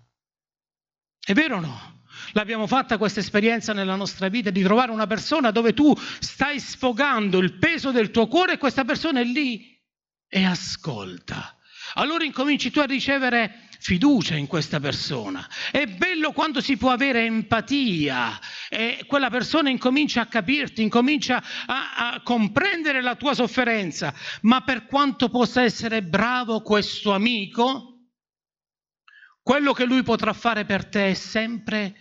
È 1.20 1.34
vero 1.34 1.58
o 1.58 1.60
no? 1.60 2.04
L'abbiamo 2.34 2.68
fatta 2.68 2.98
questa 2.98 3.20
esperienza 3.20 3.74
nella 3.74 3.96
nostra 3.96 4.28
vita 4.28 4.50
di 4.50 4.64
trovare 4.64 4.92
una 4.92 5.08
persona 5.08 5.52
dove 5.52 5.74
tu 5.74 5.94
stai 6.20 6.60
sfogando 6.60 7.40
il 7.40 7.58
peso 7.58 7.92
del 7.92 8.12
tuo 8.12 8.28
cuore 8.28 8.54
e 8.54 8.58
questa 8.58 8.86
persona 8.86 9.20
è 9.20 9.24
lì 9.24 9.80
e 10.28 10.44
ascolta. 10.44 11.58
Allora 11.96 12.24
incominci 12.24 12.72
tu 12.72 12.80
a 12.80 12.86
ricevere 12.86 13.68
fiducia 13.80 14.36
in 14.36 14.48
questa 14.48 14.80
persona. 14.80 15.48
È 15.72 15.86
bello 15.86 16.32
quando 16.32 16.60
si 16.60 16.76
può 16.76 16.90
avere 16.90 17.26
empatia 17.26 18.40
e 18.68 19.04
quella 19.06 19.30
persona 19.30 19.70
incomincia 19.70 20.22
a 20.22 20.26
capirti, 20.26 20.82
incomincia 20.82 21.42
a, 21.68 22.14
a, 22.14 22.22
comprendere 22.22 23.02
la 23.02 23.16
tua 23.16 23.34
sofferenza, 23.34 24.14
ma 24.42 24.62
per 24.62 24.88
quanto 24.88 25.30
possa 25.30 25.62
essere 25.62 26.02
bravo 26.02 26.62
questo 26.62 27.14
amico, 27.14 27.95
quello 29.46 29.74
che 29.74 29.86
lui 29.86 30.02
potrà 30.02 30.34
fare 30.34 30.66
per 30.66 30.86
te 30.86 31.12
è 31.12 31.14
sempre 31.14 31.94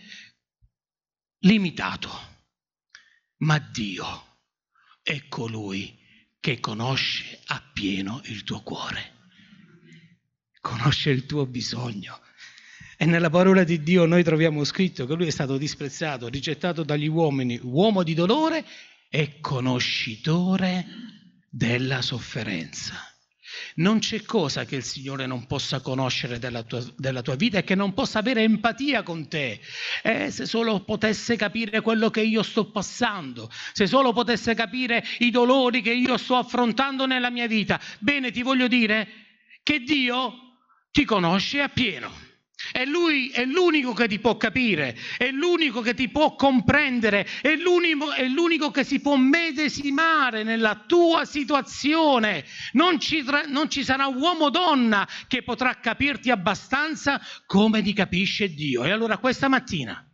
limitato, 1.41 2.09
ma 3.41 3.59
Dio 3.59 4.39
è 5.03 5.27
colui 5.27 5.95
che 6.39 6.59
conosce 6.59 7.39
appieno 7.45 8.19
il 8.23 8.43
tuo 8.43 8.63
cuore, 8.63 9.13
conosce 10.59 11.11
il 11.11 11.27
tuo 11.27 11.45
bisogno. 11.45 12.19
E 12.97 13.05
nella 13.05 13.29
parola 13.29 13.63
di 13.63 13.83
Dio 13.83 14.07
noi 14.07 14.23
troviamo 14.23 14.63
scritto 14.63 15.05
che 15.05 15.13
lui 15.13 15.27
è 15.27 15.31
stato 15.31 15.59
disprezzato, 15.59 16.27
rigettato 16.29 16.81
dagli 16.81 17.07
uomini, 17.07 17.59
uomo 17.61 18.01
di 18.01 18.15
dolore 18.15 18.65
e 19.07 19.39
conoscitore 19.39 20.83
della 21.47 22.01
sofferenza. 22.01 23.14
Non 23.75 23.99
c'è 23.99 24.21
cosa 24.23 24.65
che 24.65 24.77
il 24.77 24.83
Signore 24.83 25.25
non 25.25 25.45
possa 25.45 25.81
conoscere 25.81 26.39
della 26.39 26.63
tua, 26.63 26.83
della 26.95 27.21
tua 27.21 27.35
vita 27.35 27.57
e 27.57 27.63
che 27.63 27.75
non 27.75 27.93
possa 27.93 28.19
avere 28.19 28.43
empatia 28.43 29.03
con 29.03 29.27
te. 29.27 29.59
Eh, 30.03 30.31
se 30.31 30.45
solo 30.45 30.83
potesse 30.83 31.35
capire 31.35 31.81
quello 31.81 32.09
che 32.09 32.21
io 32.21 32.43
sto 32.43 32.71
passando, 32.71 33.49
se 33.73 33.87
solo 33.87 34.13
potesse 34.13 34.53
capire 34.53 35.03
i 35.19 35.31
dolori 35.31 35.81
che 35.81 35.93
io 35.93 36.17
sto 36.17 36.35
affrontando 36.35 37.05
nella 37.05 37.29
mia 37.29 37.47
vita. 37.47 37.79
Bene, 37.99 38.31
ti 38.31 38.41
voglio 38.41 38.67
dire 38.67 39.07
che 39.63 39.79
Dio 39.79 40.33
ti 40.91 41.05
conosce 41.05 41.61
appieno. 41.61 42.24
È 42.71 42.85
lui 42.85 43.29
è 43.29 43.45
l'unico 43.45 43.93
che 43.93 44.07
ti 44.07 44.19
può 44.19 44.37
capire, 44.37 44.97
è 45.17 45.29
l'unico 45.31 45.81
che 45.81 45.93
ti 45.93 46.09
può 46.09 46.35
comprendere, 46.35 47.27
è 47.41 47.55
l'unico, 47.55 48.11
è 48.11 48.27
l'unico 48.27 48.71
che 48.71 48.83
si 48.83 48.99
può 48.99 49.15
medesimare 49.15 50.43
nella 50.43 50.83
tua 50.87 51.25
situazione. 51.25 52.45
Non 52.73 52.99
ci, 52.99 53.23
non 53.47 53.69
ci 53.69 53.83
sarà 53.83 54.07
uomo 54.07 54.45
o 54.45 54.49
donna 54.49 55.07
che 55.27 55.43
potrà 55.43 55.79
capirti 55.79 56.31
abbastanza 56.31 57.21
come 57.45 57.81
ti 57.81 57.93
capisce 57.93 58.53
Dio. 58.53 58.83
E 58.83 58.91
allora 58.91 59.17
questa 59.17 59.47
mattina 59.47 60.05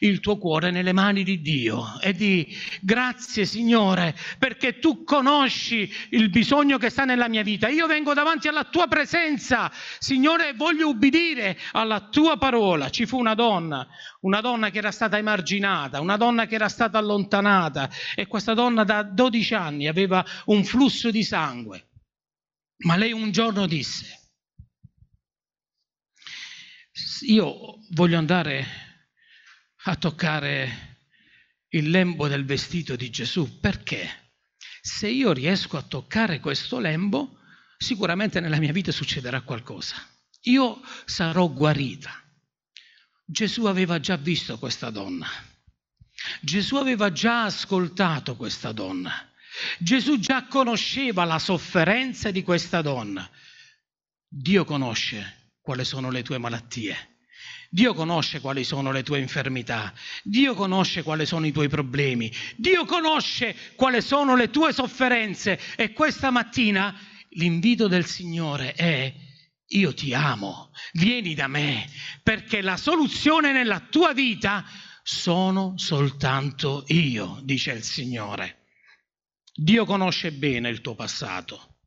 il 0.00 0.20
tuo 0.20 0.38
cuore 0.38 0.70
nelle 0.70 0.92
mani 0.92 1.24
di 1.24 1.40
Dio 1.40 1.98
e 2.00 2.12
di 2.12 2.46
grazie 2.80 3.44
Signore 3.44 4.16
perché 4.38 4.78
tu 4.78 5.04
conosci 5.04 5.90
il 6.10 6.30
bisogno 6.30 6.78
che 6.78 6.90
sta 6.90 7.04
nella 7.04 7.28
mia 7.28 7.42
vita. 7.42 7.68
Io 7.68 7.86
vengo 7.86 8.14
davanti 8.14 8.48
alla 8.48 8.64
tua 8.64 8.86
presenza, 8.86 9.70
Signore, 9.98 10.54
voglio 10.54 10.88
ubbidire 10.88 11.58
alla 11.72 12.08
tua 12.08 12.36
parola. 12.36 12.90
Ci 12.90 13.06
fu 13.06 13.18
una 13.18 13.34
donna, 13.34 13.86
una 14.20 14.40
donna 14.40 14.70
che 14.70 14.78
era 14.78 14.90
stata 14.90 15.18
emarginata, 15.18 16.00
una 16.00 16.16
donna 16.16 16.46
che 16.46 16.54
era 16.54 16.68
stata 16.68 16.98
allontanata 16.98 17.90
e 18.14 18.26
questa 18.26 18.54
donna 18.54 18.84
da 18.84 19.02
12 19.02 19.54
anni 19.54 19.88
aveva 19.88 20.24
un 20.46 20.64
flusso 20.64 21.10
di 21.10 21.24
sangue. 21.24 21.88
Ma 22.84 22.96
lei 22.96 23.12
un 23.12 23.30
giorno 23.30 23.66
disse, 23.66 24.30
io 27.26 27.78
voglio 27.90 28.18
andare 28.18 28.91
a 29.84 29.96
toccare 29.96 30.96
il 31.70 31.90
lembo 31.90 32.28
del 32.28 32.44
vestito 32.44 32.96
di 32.96 33.10
Gesù. 33.10 33.58
Perché? 33.60 34.20
Se 34.80 35.08
io 35.08 35.32
riesco 35.32 35.76
a 35.76 35.82
toccare 35.82 36.40
questo 36.40 36.78
lembo, 36.78 37.38
sicuramente 37.78 38.40
nella 38.40 38.58
mia 38.58 38.72
vita 38.72 38.92
succederà 38.92 39.40
qualcosa. 39.42 39.96
Io 40.42 40.80
sarò 41.04 41.48
guarita. 41.48 42.10
Gesù 43.24 43.66
aveva 43.66 44.00
già 44.00 44.16
visto 44.16 44.58
questa 44.58 44.90
donna. 44.90 45.28
Gesù 46.40 46.76
aveva 46.76 47.10
già 47.12 47.44
ascoltato 47.44 48.36
questa 48.36 48.72
donna. 48.72 49.30
Gesù 49.78 50.18
già 50.18 50.46
conosceva 50.46 51.24
la 51.24 51.38
sofferenza 51.38 52.30
di 52.30 52.42
questa 52.42 52.82
donna. 52.82 53.28
Dio 54.28 54.64
conosce 54.64 55.50
quali 55.60 55.84
sono 55.84 56.10
le 56.10 56.22
tue 56.22 56.38
malattie. 56.38 57.11
Dio 57.74 57.94
conosce 57.94 58.40
quali 58.40 58.64
sono 58.64 58.92
le 58.92 59.02
tue 59.02 59.18
infermità, 59.18 59.94
Dio 60.22 60.52
conosce 60.52 61.02
quali 61.02 61.24
sono 61.24 61.46
i 61.46 61.52
tuoi 61.52 61.68
problemi, 61.68 62.30
Dio 62.54 62.84
conosce 62.84 63.56
quali 63.76 64.02
sono 64.02 64.36
le 64.36 64.50
tue 64.50 64.74
sofferenze 64.74 65.58
e 65.74 65.94
questa 65.94 66.28
mattina 66.28 66.94
l'invito 67.30 67.88
del 67.88 68.04
Signore 68.04 68.74
è 68.74 69.14
io 69.68 69.94
ti 69.94 70.12
amo, 70.12 70.70
vieni 70.92 71.32
da 71.32 71.46
me, 71.46 71.88
perché 72.22 72.60
la 72.60 72.76
soluzione 72.76 73.52
nella 73.52 73.80
tua 73.80 74.12
vita 74.12 74.66
sono 75.02 75.72
soltanto 75.78 76.84
io, 76.88 77.40
dice 77.42 77.72
il 77.72 77.84
Signore. 77.84 78.66
Dio 79.50 79.86
conosce 79.86 80.30
bene 80.30 80.68
il 80.68 80.82
tuo 80.82 80.94
passato, 80.94 81.78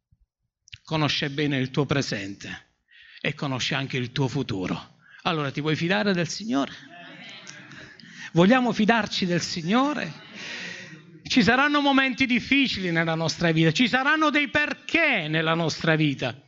conosce 0.83 1.29
bene 1.29 1.59
il 1.59 1.69
tuo 1.69 1.85
presente 1.85 2.77
e 3.21 3.35
conosce 3.35 3.75
anche 3.75 3.97
il 3.97 4.11
tuo 4.11 4.27
futuro. 4.27 4.93
Allora 5.27 5.49
ti 5.49 5.59
vuoi 5.59 5.75
fidare 5.75 6.13
del 6.13 6.27
Signore? 6.27 6.71
Vogliamo 8.33 8.71
fidarci 8.71 9.25
del 9.25 9.41
Signore? 9.41 10.13
Ci 11.23 11.41
saranno 11.41 11.81
momenti 11.81 12.27
difficili 12.27 12.91
nella 12.91 13.15
nostra 13.15 13.51
vita, 13.51 13.71
ci 13.71 13.87
saranno 13.87 14.29
dei 14.29 14.49
perché 14.49 15.27
nella 15.27 15.55
nostra 15.55 15.95
vita. 15.95 16.39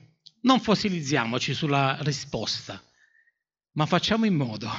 Non 0.41 0.59
fossilizziamoci 0.59 1.55
sulla 1.55 1.97
risposta, 2.01 2.79
ma 3.73 3.87
facciamo 3.87 4.25
in 4.25 4.35
modo 4.35 4.69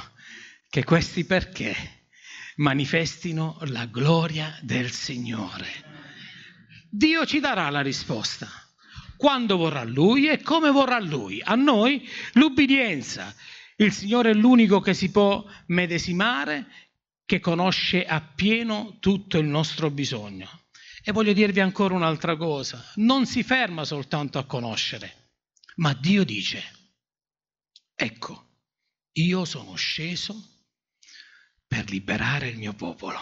che 0.69 0.85
questi 0.85 1.25
perché 1.25 1.75
manifestino 2.55 3.57
la 3.63 3.85
gloria 3.85 4.57
del 4.61 4.91
Signore. 4.91 5.67
Dio 6.89 7.25
ci 7.25 7.41
darà 7.41 7.69
la 7.69 7.81
risposta 7.81 8.47
quando 9.17 9.57
vorrà 9.57 9.83
Lui 9.83 10.29
e 10.29 10.41
come 10.41 10.71
vorrà 10.71 10.99
Lui. 10.99 11.41
A 11.43 11.55
noi 11.55 12.07
l'ubbidienza. 12.35 13.35
Il 13.81 13.93
Signore 13.93 14.31
è 14.31 14.33
l'unico 14.33 14.81
che 14.81 14.93
si 14.93 15.09
può 15.09 15.41
medesimare, 15.67 16.67
che 17.25 17.39
conosce 17.39 18.05
appieno 18.05 18.97
tutto 18.99 19.37
il 19.37 19.47
nostro 19.47 19.89
bisogno. 19.89 20.65
E 21.01 21.13
voglio 21.13 21.31
dirvi 21.31 21.61
ancora 21.61 21.93
un'altra 21.93 22.35
cosa, 22.35 22.91
non 22.95 23.25
si 23.25 23.41
ferma 23.41 23.85
soltanto 23.85 24.37
a 24.37 24.45
conoscere, 24.45 25.31
ma 25.75 25.93
Dio 25.93 26.25
dice, 26.25 26.61
ecco, 27.95 28.47
io 29.13 29.45
sono 29.45 29.75
sceso 29.75 30.35
per 31.65 31.89
liberare 31.89 32.49
il 32.49 32.57
mio 32.57 32.73
popolo. 32.73 33.19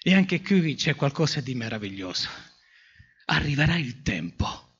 E 0.00 0.14
anche 0.14 0.40
qui 0.40 0.76
c'è 0.76 0.94
qualcosa 0.94 1.42
di 1.42 1.54
meraviglioso. 1.54 2.30
Arriverà 3.26 3.76
il 3.76 4.00
tempo 4.00 4.78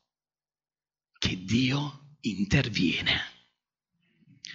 che 1.18 1.44
Dio 1.44 2.16
interviene. 2.20 3.37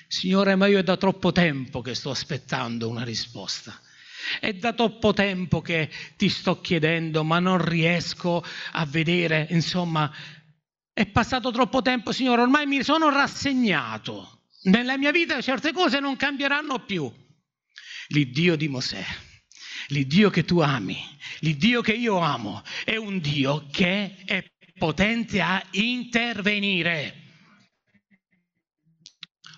Signore, 0.07 0.55
ma 0.55 0.67
io 0.67 0.79
è 0.79 0.83
da 0.83 0.97
troppo 0.97 1.31
tempo 1.31 1.81
che 1.81 1.95
sto 1.95 2.11
aspettando 2.11 2.87
una 2.89 3.03
risposta. 3.03 3.79
È 4.39 4.53
da 4.53 4.73
troppo 4.73 5.13
tempo 5.13 5.61
che 5.61 5.89
ti 6.15 6.29
sto 6.29 6.61
chiedendo, 6.61 7.23
ma 7.23 7.39
non 7.39 7.63
riesco 7.63 8.43
a 8.71 8.85
vedere, 8.85 9.47
insomma, 9.49 10.11
è 10.93 11.05
passato 11.07 11.51
troppo 11.51 11.81
tempo, 11.81 12.11
Signore, 12.11 12.41
ormai 12.43 12.65
mi 12.65 12.83
sono 12.83 13.09
rassegnato. 13.09 14.41
Nella 14.63 14.97
mia 14.97 15.11
vita 15.11 15.41
certe 15.41 15.73
cose 15.73 15.99
non 15.99 16.15
cambieranno 16.15 16.85
più. 16.85 17.11
L'Iddio 18.09 18.55
di 18.55 18.67
Mosè, 18.67 19.03
l'Iddio 19.87 20.29
che 20.29 20.45
tu 20.45 20.59
ami, 20.59 20.97
l'Iddio 21.39 21.81
che 21.81 21.93
io 21.93 22.19
amo, 22.19 22.63
è 22.85 22.95
un 22.95 23.19
Dio 23.19 23.65
che 23.71 24.17
è 24.23 24.43
potente 24.77 25.41
a 25.41 25.63
intervenire. 25.71 27.22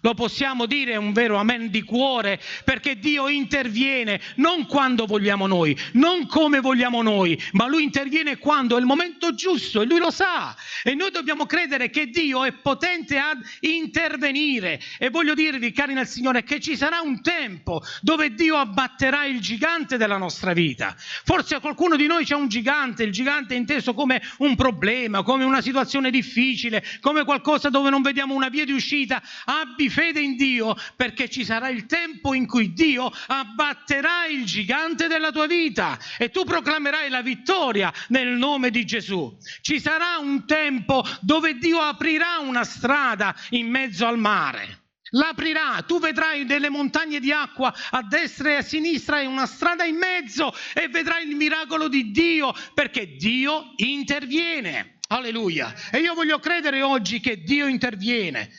Lo 0.06 0.14
possiamo 0.14 0.68
dire 0.68 0.98
un 0.98 1.14
vero 1.14 1.38
amen 1.38 1.72
di 1.72 1.82
cuore 1.82 2.40
perché 2.64 3.00
Dio 3.00 3.28
interviene 3.28 4.22
non 4.36 4.68
quando 4.68 5.08
vogliamo 5.08 5.48
noi, 5.48 5.76
non 5.94 6.28
come 6.28 6.60
vogliamo 6.60 7.02
noi, 7.02 7.42
ma 7.54 7.66
Lui 7.66 7.82
interviene 7.82 8.38
quando 8.38 8.78
è 8.78 8.80
il 8.80 8.86
momento 8.86 9.34
giusto 9.34 9.82
e 9.82 9.86
Lui 9.86 9.98
lo 9.98 10.12
sa. 10.12 10.56
E 10.84 10.94
noi 10.94 11.10
dobbiamo 11.10 11.48
credere 11.48 11.90
che 11.90 12.12
Dio 12.12 12.44
è 12.44 12.52
potente 12.52 13.18
ad 13.18 13.40
intervenire. 13.62 14.80
E 15.00 15.10
voglio 15.10 15.34
dirvi, 15.34 15.72
cari 15.72 15.96
nel 15.96 16.06
Signore, 16.06 16.44
che 16.44 16.60
ci 16.60 16.78
sarà 16.78 17.02
un 17.02 17.24
tempo 17.24 17.82
dove 18.02 18.36
Dio 18.36 18.58
abbatterà 18.58 19.26
il 19.26 19.40
gigante 19.40 19.98
della 19.98 20.18
nostra 20.18 20.54
vita. 20.54 20.94
Forse 20.98 21.56
a 21.56 21.60
qualcuno 21.60 21.96
di 21.96 22.06
noi 22.06 22.26
c'è 22.26 22.36
un 22.36 22.48
gigante, 22.48 23.02
il 23.02 23.12
gigante 23.12 23.56
è 23.56 23.58
inteso 23.58 23.96
come 23.96 24.22
un 24.38 24.56
problema, 24.56 25.24
come 25.24 25.46
una 25.46 25.62
situazione 25.62 26.12
difficile, 26.12 26.84
come 27.02 27.24
qualcosa 27.24 27.70
dove 27.70 27.90
non 27.90 28.04
vediamo 28.04 28.36
una 28.36 28.50
via 28.50 28.66
di 28.66 28.72
uscita. 28.72 29.20
Abbi 29.46 29.94
fede 29.96 30.20
in 30.20 30.36
Dio 30.36 30.76
perché 30.98 31.30
ci 31.30 31.46
sarà 31.46 31.70
il 31.70 31.86
tempo 31.86 32.34
in 32.34 32.46
cui 32.46 32.74
Dio 32.74 33.10
abbatterà 33.28 34.26
il 34.26 34.44
gigante 34.44 35.08
della 35.08 35.32
tua 35.32 35.48
vita 35.48 35.98
e 36.18 36.32
tu 36.32 36.44
proclamerai 36.44 37.08
la 37.08 37.22
vittoria 37.22 37.94
nel 38.10 38.28
nome 38.28 38.72
di 38.72 38.86
Gesù. 38.86 39.38
Ci 39.62 39.80
sarà 39.80 40.18
un 40.18 40.46
tempo 40.46 41.02
dove 41.22 41.58
Dio 41.58 41.80
aprirà 41.80 42.40
una 42.40 42.66
strada 42.66 43.34
in 43.52 43.70
mezzo 43.70 44.06
al 44.06 44.18
mare. 44.18 44.84
L'aprirà, 45.12 45.82
tu 45.88 45.98
vedrai 46.00 46.46
delle 46.46 46.68
montagne 46.68 47.22
di 47.22 47.32
acqua 47.32 47.74
a 47.92 48.02
destra 48.02 48.50
e 48.50 48.56
a 48.56 48.62
sinistra 48.62 49.22
e 49.22 49.26
una 49.26 49.46
strada 49.46 49.86
in 49.86 49.96
mezzo 49.96 50.54
e 50.74 50.90
vedrai 50.90 51.26
il 51.26 51.38
miracolo 51.38 51.88
di 51.88 52.12
Dio 52.12 52.54
perché 52.74 53.16
Dio 53.16 53.72
interviene. 53.78 54.98
Alleluia. 55.08 55.74
E 55.92 56.00
io 56.00 56.16
voglio 56.16 56.40
credere 56.40 56.82
oggi 56.82 57.22
che 57.22 57.44
Dio 57.44 57.68
interviene 57.68 58.50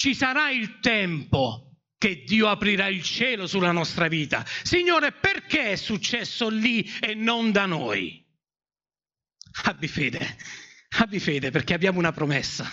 ci 0.00 0.14
sarà 0.14 0.48
il 0.50 0.78
tempo 0.80 1.74
che 1.98 2.22
Dio 2.24 2.48
aprirà 2.48 2.86
il 2.86 3.02
cielo 3.02 3.46
sulla 3.46 3.70
nostra 3.70 4.08
vita. 4.08 4.46
Signore, 4.62 5.12
perché 5.12 5.72
è 5.72 5.76
successo 5.76 6.48
lì 6.48 6.90
e 7.00 7.12
non 7.12 7.52
da 7.52 7.66
noi? 7.66 8.26
Abbi 9.64 9.88
fede, 9.88 10.38
abbi 11.00 11.20
fede 11.20 11.50
perché 11.50 11.74
abbiamo 11.74 11.98
una 11.98 12.12
promessa 12.12 12.66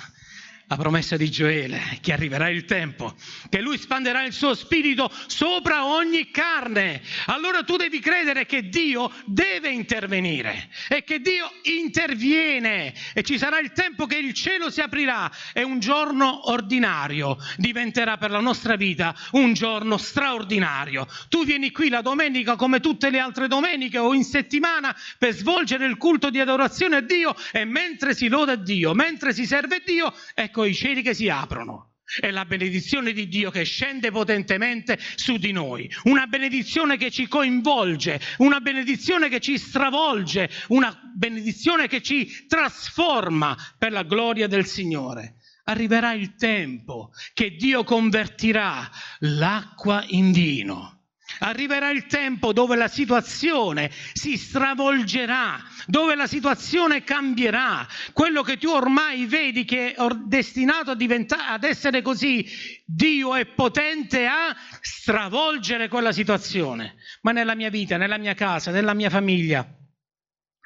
la 0.70 0.76
promessa 0.76 1.16
di 1.16 1.32
Gioele, 1.32 1.98
che 2.02 2.12
arriverà 2.12 2.50
il 2.50 2.66
tempo, 2.66 3.16
che 3.48 3.62
lui 3.62 3.78
spanderà 3.78 4.24
il 4.26 4.34
suo 4.34 4.54
spirito 4.54 5.10
sopra 5.28 5.86
ogni 5.86 6.30
carne. 6.30 7.02
Allora 7.28 7.64
tu 7.64 7.78
devi 7.78 8.00
credere 8.00 8.46
che 8.46 8.68
Dio 8.68 9.10
deve 9.26 9.70
intervenire 9.70 10.70
e 10.90 11.06
che 11.06 11.22
Dio 11.22 11.50
interviene 11.64 12.94
e 13.14 13.24
ci 13.24 13.38
sarà 13.38 13.60
il 13.60 13.72
tempo 13.72 14.06
che 14.06 14.18
il 14.18 14.34
cielo 14.34 14.70
si 14.70 14.82
aprirà 14.82 15.32
e 15.54 15.64
un 15.64 15.80
giorno 15.80 16.50
ordinario 16.52 17.38
diventerà 17.56 18.18
per 18.18 18.32
la 18.32 18.42
nostra 18.42 18.76
vita 18.76 19.16
un 19.32 19.54
giorno 19.54 19.96
straordinario. 19.96 21.08
Tu 21.30 21.46
vieni 21.46 21.72
qui 21.72 21.88
la 21.88 22.02
domenica 22.02 22.58
come 22.58 22.82
tutte 22.82 23.10
le 23.10 23.20
altre 23.20 23.48
domeniche 23.48 24.00
o 24.00 24.14
in 24.14 24.26
settimana 24.26 24.94
per 25.18 25.34
svolgere 25.34 25.86
il 25.86 25.96
culto 25.96 26.30
di 26.30 26.42
adorazione 26.42 26.98
a 26.98 27.02
Dio 27.02 27.34
e 27.54 27.64
mentre 27.64 28.14
si 28.14 28.28
loda 28.28 28.56
Dio, 28.56 28.94
mentre 28.94 29.34
si 29.34 29.46
serve 29.46 29.82
Dio, 29.86 30.14
ecco 30.34 30.56
ecco 30.58 30.66
i 30.66 30.74
cieli 30.74 31.04
che 31.04 31.14
si 31.14 31.30
aprono. 31.30 31.92
È 32.20 32.32
la 32.32 32.46
benedizione 32.46 33.12
di 33.12 33.28
Dio 33.28 33.52
che 33.52 33.64
scende 33.64 34.12
potentemente 34.12 34.98
su 35.16 35.38
di 35.38 35.52
noi, 35.52 35.92
una 36.04 36.26
benedizione 36.26 36.96
che 36.96 37.12
ci 37.12 37.28
coinvolge, 37.28 38.20
una 38.38 38.62
benedizione 38.62 39.28
che 39.28 39.42
ci 39.42 39.58
stravolge, 39.58 40.50
una 40.70 40.98
benedizione 41.14 41.88
che 41.88 42.02
ci 42.02 42.48
trasforma 42.48 43.58
per 43.78 43.92
la 43.92 44.04
gloria 44.04 44.48
del 44.48 44.66
Signore. 44.66 45.36
Arriverà 45.66 46.14
il 46.14 46.36
tempo 46.36 47.12
che 47.34 47.56
Dio 47.58 47.84
convertirà 47.84 48.90
l'acqua 49.20 50.06
in 50.08 50.32
vino 50.32 50.97
Arriverà 51.40 51.90
il 51.90 52.06
tempo 52.06 52.54
dove 52.54 52.76
la 52.76 52.88
situazione 52.88 53.92
si 54.14 54.38
stravolgerà, 54.38 55.64
dove 55.86 56.16
la 56.16 56.28
situazione 56.28 57.04
cambierà. 57.04 57.88
Quello 58.14 58.42
che 58.42 58.58
tu 58.58 58.70
ormai 58.70 59.26
vedi 59.26 59.66
che 59.66 59.94
è 59.94 60.08
destinato 60.26 60.92
ad 60.92 61.64
essere 61.64 62.02
così, 62.02 62.46
Dio 62.86 63.36
è 63.36 63.46
potente 63.46 64.26
a 64.26 64.56
stravolgere 64.82 65.88
quella 65.88 66.12
situazione. 66.12 66.96
Ma 67.22 67.32
nella 67.32 67.56
mia 67.56 67.70
vita, 67.70 67.98
nella 67.98 68.18
mia 68.18 68.34
casa, 68.34 68.72
nella 68.72 68.94
mia 68.94 69.10
famiglia, 69.10 69.68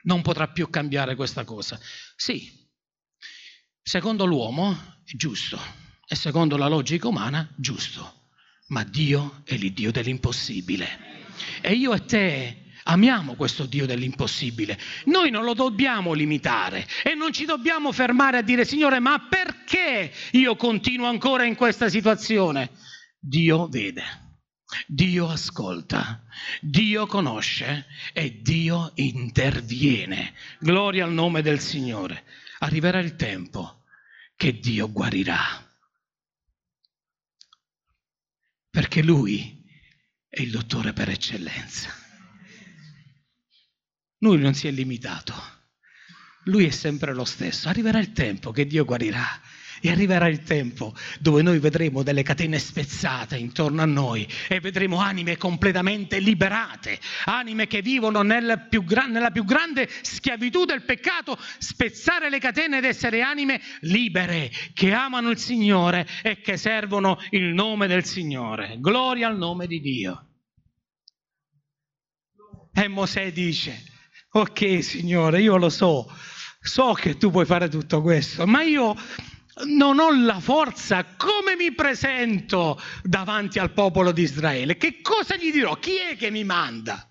non 0.03 0.21
potrà 0.21 0.47
più 0.47 0.69
cambiare 0.69 1.15
questa 1.15 1.43
cosa. 1.43 1.79
Sì, 2.15 2.49
secondo 3.81 4.25
l'uomo 4.25 4.99
è 5.03 5.15
giusto 5.15 5.60
e 6.07 6.15
secondo 6.15 6.57
la 6.57 6.67
logica 6.67 7.07
umana 7.07 7.53
giusto 7.57 8.20
ma 8.71 8.84
Dio 8.84 9.41
è 9.45 9.55
l'Iddio 9.55 9.91
dell'impossibile. 9.91 11.10
E 11.62 11.73
io 11.73 11.93
e 11.93 12.05
te 12.05 12.57
amiamo 12.84 13.36
questo 13.36 13.65
Dio 13.65 13.86
dell'impossibile. 13.86 14.77
Noi 15.05 15.29
non 15.29 15.43
lo 15.43 15.53
dobbiamo 15.53 16.13
limitare 16.13 16.88
e 17.03 17.13
non 17.13 17.31
ci 17.31 17.45
dobbiamo 17.45 17.91
fermare 17.91 18.38
a 18.38 18.41
dire 18.41 18.65
Signore, 18.65 18.99
ma 18.99 19.27
perché 19.29 20.12
io 20.31 20.55
continuo 20.55 21.07
ancora 21.07 21.43
in 21.43 21.55
questa 21.55 21.89
situazione? 21.89 22.71
Dio 23.19 23.67
vede. 23.67 24.03
Dio 24.88 25.27
ascolta, 25.27 26.23
Dio 26.62 27.05
conosce 27.05 27.88
e 28.13 28.41
Dio 28.41 28.91
interviene. 28.95 30.34
Gloria 30.60 31.03
al 31.03 31.12
nome 31.12 31.41
del 31.41 31.60
Signore. 31.60 32.23
Arriverà 32.60 32.99
il 32.99 33.17
tempo 33.17 33.84
che 34.38 34.60
Dio 34.60 34.89
guarirà 34.89 35.70
perché 38.82 39.04
lui 39.04 39.63
è 40.28 40.41
il 40.41 40.50
dottore 40.50 40.91
per 40.91 41.08
eccellenza. 41.08 41.94
Lui 44.17 44.39
non 44.39 44.56
si 44.56 44.67
è 44.67 44.72
limitato, 44.72 45.36
lui 46.46 46.65
è 46.65 46.72
sempre 46.72 47.13
lo 47.13 47.24
stesso. 47.24 47.70
Arriverà 47.70 48.00
il 48.00 48.12
tempo 48.12 48.50
che 48.50 48.65
Dio 48.65 48.84
guarirà 48.84 49.39
E 49.84 49.89
arriverà 49.89 50.28
il 50.28 50.44
tempo 50.44 50.94
dove 51.20 51.41
noi 51.41 51.58
vedremo 51.58 52.04
delle 52.04 52.22
catene 52.22 52.60
spezzate 52.60 53.36
intorno 53.36 53.82
a 53.82 53.86
noi 53.86 54.28
e 54.48 54.60
vedremo 54.60 55.00
anime 55.00 55.38
completamente 55.38 56.20
liberate, 56.20 57.00
anime 57.26 57.65
che 57.65 57.82
vivono 57.82 58.22
nel 58.22 58.67
più 58.70 58.84
gra- 58.84 59.08
nella 59.08 59.32
più 59.32 59.44
grande 59.44 59.89
schiavitù 60.02 60.65
del 60.65 60.84
peccato, 60.84 61.38
spezzare 61.58 62.30
le 62.30 62.39
catene 62.39 62.78
ed 62.78 62.86
essere 62.86 63.22
anime 63.22 63.60
libere, 63.82 64.52
che 64.74 64.94
amano 64.94 65.32
il 65.32 65.38
Signore 65.38 66.08
e 66.22 66.41
che 66.41 66.58
servono 66.58 67.17
il 67.32 67.54
nome 67.54 67.88
del 67.88 68.06
Signore. 68.06 68.78
Gloria 68.80 69.28
al 69.28 69.38
nome 69.38 69.65
di 69.65 69.82
Dio. 69.82 70.28
E 72.74 72.88
Mosè 72.88 73.32
dice, 73.32 73.84
ok 74.32 74.84
Signore, 74.84 75.41
io 75.41 75.58
lo 75.58 75.70
so, 75.70 76.10
so 76.62 76.94
che 76.94 77.17
tu 77.17 77.32
puoi 77.32 77.46
fare 77.46 77.67
tutto 77.67 78.02
questo, 78.02 78.48
ma 78.48 78.62
io 78.62 78.96
non 79.65 80.00
ho 80.00 80.12
la 80.12 80.39
forza, 80.39 81.06
come 81.15 81.56
mi 81.56 81.74
presento 81.74 82.80
davanti 83.04 83.60
al 83.60 83.71
popolo 83.71 84.12
di 84.12 84.24
Israele? 84.24 84.78
Che 84.78 85.02
cosa 85.02 85.36
gli 85.36 85.52
dirò? 85.52 85.76
Chi 85.78 85.97
è 85.97 86.15
che 86.15 86.30
mi 86.30 86.43
manda? 86.43 87.06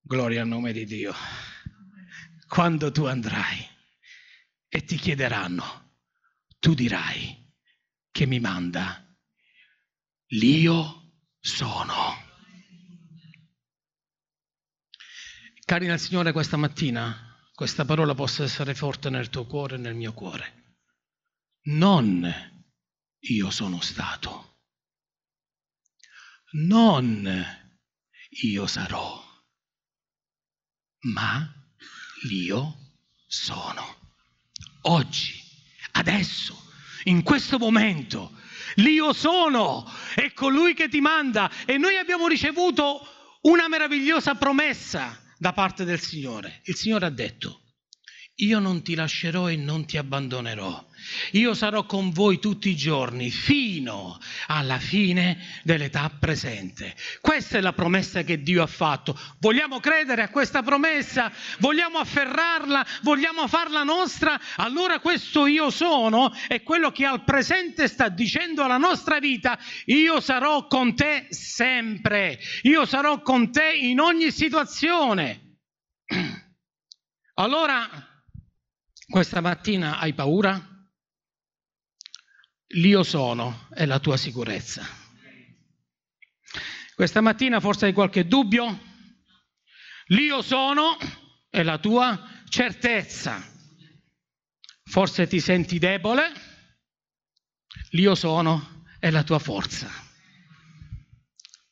Gloria 0.00 0.42
al 0.42 0.48
nome 0.48 0.72
di 0.72 0.84
Dio. 0.84 1.14
Quando 2.46 2.90
tu 2.90 3.04
andrai 3.04 3.66
e 4.68 4.84
ti 4.84 4.96
chiederanno, 4.96 5.96
tu 6.58 6.74
dirai 6.74 7.46
che 8.10 8.26
mi 8.26 8.40
manda, 8.40 9.06
l'io 10.28 11.12
sono. 11.38 12.26
Cari 15.64 15.86
nel 15.86 16.00
Signore, 16.00 16.32
questa 16.32 16.56
mattina 16.56 17.27
questa 17.58 17.84
parola 17.84 18.14
possa 18.14 18.44
essere 18.44 18.72
forte 18.72 19.10
nel 19.10 19.30
tuo 19.30 19.44
cuore 19.44 19.74
e 19.74 19.78
nel 19.78 19.96
mio 19.96 20.12
cuore. 20.12 20.76
Non 21.62 22.24
io 23.18 23.50
sono 23.50 23.80
stato, 23.80 24.60
non 26.52 27.44
io 28.42 28.66
sarò, 28.68 29.20
ma 31.00 31.52
io 32.30 32.76
sono. 33.26 34.12
Oggi, 34.82 35.42
adesso, 35.94 36.56
in 37.06 37.24
questo 37.24 37.58
momento, 37.58 38.38
l'io 38.76 39.12
sono 39.12 39.84
è 40.14 40.32
colui 40.32 40.74
che 40.74 40.88
ti 40.88 41.00
manda 41.00 41.50
e 41.66 41.76
noi 41.76 41.96
abbiamo 41.96 42.28
ricevuto 42.28 43.04
una 43.42 43.66
meravigliosa 43.66 44.36
promessa 44.36 45.26
da 45.38 45.52
parte 45.52 45.84
del 45.84 46.00
Signore. 46.00 46.60
Il 46.64 46.74
Signore 46.74 47.06
ha 47.06 47.10
detto, 47.10 47.62
io 48.36 48.58
non 48.58 48.82
ti 48.82 48.94
lascerò 48.94 49.48
e 49.48 49.56
non 49.56 49.86
ti 49.86 49.96
abbandonerò. 49.96 50.87
Io 51.32 51.54
sarò 51.54 51.84
con 51.84 52.10
voi 52.10 52.38
tutti 52.38 52.68
i 52.68 52.76
giorni 52.76 53.30
fino 53.30 54.18
alla 54.46 54.78
fine 54.78 55.38
dell'età 55.62 56.10
presente. 56.18 56.94
Questa 57.20 57.58
è 57.58 57.60
la 57.60 57.72
promessa 57.72 58.22
che 58.22 58.42
Dio 58.42 58.62
ha 58.62 58.66
fatto. 58.66 59.18
Vogliamo 59.38 59.80
credere 59.80 60.22
a 60.22 60.28
questa 60.30 60.62
promessa? 60.62 61.32
Vogliamo 61.58 61.98
afferrarla? 61.98 62.86
Vogliamo 63.02 63.46
farla 63.48 63.82
nostra? 63.82 64.38
Allora 64.56 65.00
questo 65.00 65.46
io 65.46 65.70
sono 65.70 66.32
è 66.46 66.62
quello 66.62 66.90
che 66.90 67.04
al 67.04 67.24
presente 67.24 67.88
sta 67.88 68.08
dicendo 68.08 68.62
alla 68.62 68.78
nostra 68.78 69.18
vita. 69.18 69.58
Io 69.86 70.20
sarò 70.20 70.66
con 70.66 70.94
te 70.94 71.26
sempre. 71.30 72.38
Io 72.62 72.84
sarò 72.84 73.22
con 73.22 73.50
te 73.50 73.72
in 73.72 74.00
ogni 74.00 74.30
situazione. 74.30 75.56
Allora, 77.38 77.88
questa 79.08 79.40
mattina 79.40 80.00
hai 80.00 80.12
paura? 80.12 80.67
L'io 82.72 83.02
sono 83.02 83.66
è 83.70 83.86
la 83.86 83.98
tua 83.98 84.16
sicurezza. 84.16 84.86
Questa 86.94 87.20
mattina 87.20 87.60
forse 87.60 87.86
hai 87.86 87.92
qualche 87.92 88.26
dubbio? 88.26 88.86
L'io 90.06 90.42
sono 90.42 90.96
è 91.48 91.62
la 91.62 91.78
tua 91.78 92.42
certezza. 92.48 93.56
Forse 94.84 95.26
ti 95.26 95.38
senti 95.40 95.78
debole? 95.78 96.32
L'io 97.90 98.14
sono 98.14 98.84
è 98.98 99.10
la 99.10 99.22
tua 99.22 99.38
forza. 99.38 99.88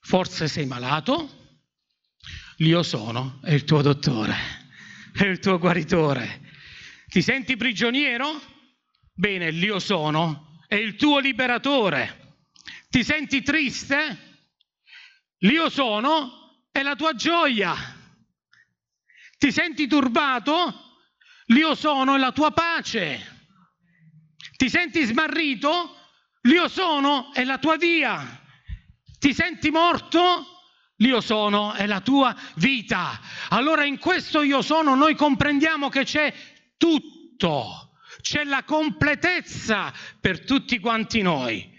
Forse 0.00 0.48
sei 0.48 0.66
malato? 0.66 1.44
L'io 2.58 2.82
sono 2.82 3.40
è 3.42 3.52
il 3.52 3.64
tuo 3.64 3.82
dottore, 3.82 4.34
è 5.12 5.24
il 5.24 5.40
tuo 5.40 5.58
guaritore. 5.58 6.42
Ti 7.06 7.20
senti 7.20 7.56
prigioniero? 7.56 8.40
Bene, 9.12 9.50
l'io 9.50 9.78
sono 9.78 10.45
è 10.66 10.74
il 10.74 10.96
tuo 10.96 11.18
liberatore. 11.18 12.34
Ti 12.88 13.04
senti 13.04 13.42
triste? 13.42 14.24
L'io 15.38 15.68
sono 15.68 16.64
è 16.70 16.82
la 16.82 16.96
tua 16.96 17.14
gioia. 17.14 17.74
Ti 19.38 19.52
senti 19.52 19.86
turbato? 19.86 20.84
L'io 21.46 21.74
sono 21.74 22.14
è 22.14 22.18
la 22.18 22.32
tua 22.32 22.50
pace. 22.52 23.34
Ti 24.56 24.68
senti 24.68 25.04
smarrito? 25.04 25.94
L'io 26.42 26.68
sono 26.68 27.32
è 27.32 27.44
la 27.44 27.58
tua 27.58 27.76
via. 27.76 28.42
Ti 29.18 29.34
senti 29.34 29.70
morto? 29.70 30.54
L'io 30.96 31.20
sono 31.20 31.74
è 31.74 31.86
la 31.86 32.00
tua 32.00 32.34
vita. 32.54 33.20
Allora 33.50 33.84
in 33.84 33.98
questo 33.98 34.42
io 34.42 34.62
sono 34.62 34.94
noi 34.94 35.14
comprendiamo 35.14 35.88
che 35.88 36.04
c'è 36.04 36.32
tutto 36.78 37.85
c'è 38.20 38.44
la 38.44 38.64
completezza 38.64 39.92
per 40.20 40.44
tutti 40.44 40.78
quanti 40.78 41.22
noi. 41.22 41.74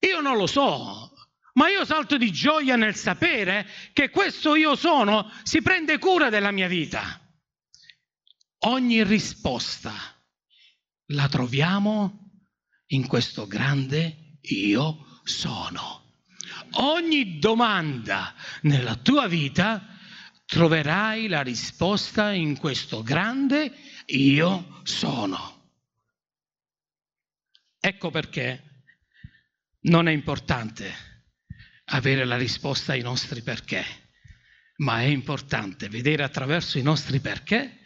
Io 0.00 0.20
non 0.20 0.36
lo 0.36 0.46
so, 0.46 1.12
ma 1.54 1.68
io 1.68 1.84
salto 1.84 2.16
di 2.16 2.30
gioia 2.30 2.76
nel 2.76 2.94
sapere 2.94 3.66
che 3.92 4.10
questo 4.10 4.54
io 4.54 4.76
sono 4.76 5.30
si 5.42 5.62
prende 5.62 5.98
cura 5.98 6.28
della 6.28 6.50
mia 6.50 6.68
vita. 6.68 7.20
Ogni 8.66 9.02
risposta 9.04 9.92
la 11.10 11.28
troviamo 11.28 12.42
in 12.88 13.06
questo 13.06 13.46
grande 13.46 14.38
io 14.42 15.20
sono. 15.24 16.04
Ogni 16.78 17.38
domanda 17.38 18.34
nella 18.62 18.96
tua 18.96 19.26
vita 19.26 19.96
troverai 20.44 21.26
la 21.26 21.42
risposta 21.42 22.32
in 22.32 22.58
questo 22.58 23.02
grande 23.02 23.72
io 24.06 24.80
sono. 24.84 25.55
Ecco 27.86 28.10
perché 28.10 28.82
non 29.82 30.08
è 30.08 30.10
importante 30.10 30.92
avere 31.84 32.24
la 32.24 32.36
risposta 32.36 32.94
ai 32.94 33.00
nostri 33.00 33.42
perché, 33.42 33.84
ma 34.78 35.02
è 35.02 35.04
importante 35.04 35.88
vedere 35.88 36.24
attraverso 36.24 36.78
i 36.78 36.82
nostri 36.82 37.20
perché 37.20 37.78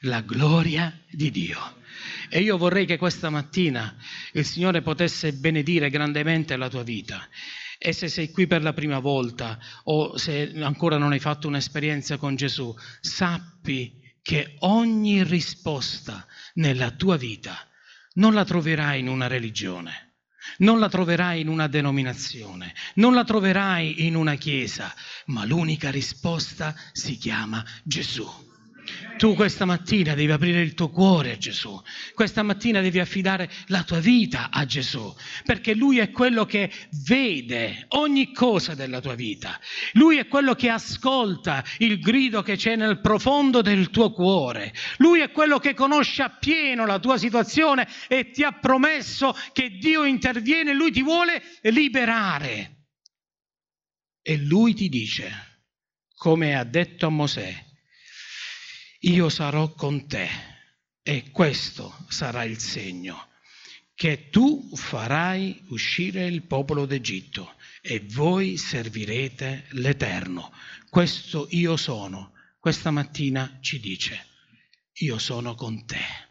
la 0.00 0.22
gloria 0.22 0.98
di 1.10 1.30
Dio. 1.30 1.82
E 2.30 2.40
io 2.40 2.56
vorrei 2.56 2.86
che 2.86 2.96
questa 2.96 3.28
mattina 3.28 3.94
il 4.32 4.46
Signore 4.46 4.80
potesse 4.80 5.34
benedire 5.34 5.90
grandemente 5.90 6.56
la 6.56 6.70
tua 6.70 6.82
vita. 6.82 7.28
E 7.76 7.92
se 7.92 8.08
sei 8.08 8.30
qui 8.30 8.46
per 8.46 8.62
la 8.62 8.72
prima 8.72 9.00
volta 9.00 9.58
o 9.84 10.16
se 10.16 10.50
ancora 10.62 10.96
non 10.96 11.12
hai 11.12 11.20
fatto 11.20 11.46
un'esperienza 11.46 12.16
con 12.16 12.36
Gesù, 12.36 12.74
sappi 13.02 14.00
che 14.22 14.56
ogni 14.60 15.22
risposta 15.22 16.26
nella 16.54 16.90
tua 16.92 17.18
vita 17.18 17.66
non 18.14 18.34
la 18.34 18.44
troverai 18.44 19.00
in 19.00 19.08
una 19.08 19.26
religione, 19.26 20.16
non 20.58 20.78
la 20.78 20.88
troverai 20.88 21.40
in 21.40 21.48
una 21.48 21.66
denominazione, 21.66 22.74
non 22.94 23.14
la 23.14 23.24
troverai 23.24 24.06
in 24.06 24.14
una 24.14 24.34
chiesa, 24.34 24.92
ma 25.26 25.44
l'unica 25.44 25.90
risposta 25.90 26.74
si 26.92 27.16
chiama 27.16 27.64
Gesù. 27.84 28.50
Tu 29.16 29.34
questa 29.34 29.64
mattina 29.64 30.14
devi 30.14 30.32
aprire 30.32 30.60
il 30.60 30.74
tuo 30.74 30.90
cuore 30.90 31.32
a 31.32 31.36
Gesù, 31.36 31.80
questa 32.14 32.42
mattina 32.42 32.80
devi 32.80 32.98
affidare 32.98 33.50
la 33.66 33.82
tua 33.84 34.00
vita 34.00 34.50
a 34.50 34.64
Gesù, 34.64 35.14
perché 35.44 35.74
Lui 35.74 35.98
è 35.98 36.10
quello 36.10 36.44
che 36.44 36.70
vede 37.04 37.86
ogni 37.90 38.32
cosa 38.32 38.74
della 38.74 39.00
tua 39.00 39.14
vita, 39.14 39.60
Lui 39.92 40.16
è 40.16 40.26
quello 40.26 40.54
che 40.54 40.68
ascolta 40.68 41.64
il 41.78 42.00
grido 42.00 42.42
che 42.42 42.56
c'è 42.56 42.76
nel 42.76 43.00
profondo 43.00 43.62
del 43.62 43.90
tuo 43.90 44.12
cuore, 44.12 44.72
Lui 44.98 45.20
è 45.20 45.30
quello 45.30 45.58
che 45.58 45.74
conosce 45.74 46.22
appieno 46.22 46.84
la 46.86 46.98
tua 46.98 47.18
situazione 47.18 47.86
e 48.08 48.30
ti 48.30 48.42
ha 48.42 48.52
promesso 48.52 49.36
che 49.52 49.76
Dio 49.78 50.04
interviene, 50.04 50.74
Lui 50.74 50.90
ti 50.90 51.02
vuole 51.02 51.42
liberare. 51.62 52.76
E 54.24 54.36
Lui 54.38 54.74
ti 54.74 54.88
dice, 54.88 55.60
come 56.14 56.56
ha 56.56 56.62
detto 56.62 57.06
a 57.06 57.10
Mosè, 57.10 57.70
io 59.04 59.28
sarò 59.28 59.72
con 59.72 60.06
te 60.06 60.28
e 61.02 61.30
questo 61.30 62.04
sarà 62.08 62.44
il 62.44 62.58
segno, 62.58 63.30
che 63.94 64.28
tu 64.30 64.70
farai 64.74 65.64
uscire 65.68 66.26
il 66.26 66.42
popolo 66.42 66.86
d'Egitto 66.86 67.56
e 67.80 68.00
voi 68.00 68.56
servirete 68.56 69.66
l'Eterno. 69.70 70.52
Questo 70.88 71.48
io 71.50 71.76
sono. 71.76 72.32
Questa 72.60 72.92
mattina 72.92 73.58
ci 73.60 73.80
dice, 73.80 74.26
io 74.94 75.18
sono 75.18 75.54
con 75.54 75.84
te. 75.84 76.30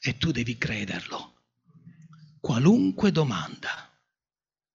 e 0.00 0.16
tu 0.18 0.30
devi 0.30 0.56
crederlo. 0.56 1.42
Qualunque 2.40 3.10
domanda 3.10 3.92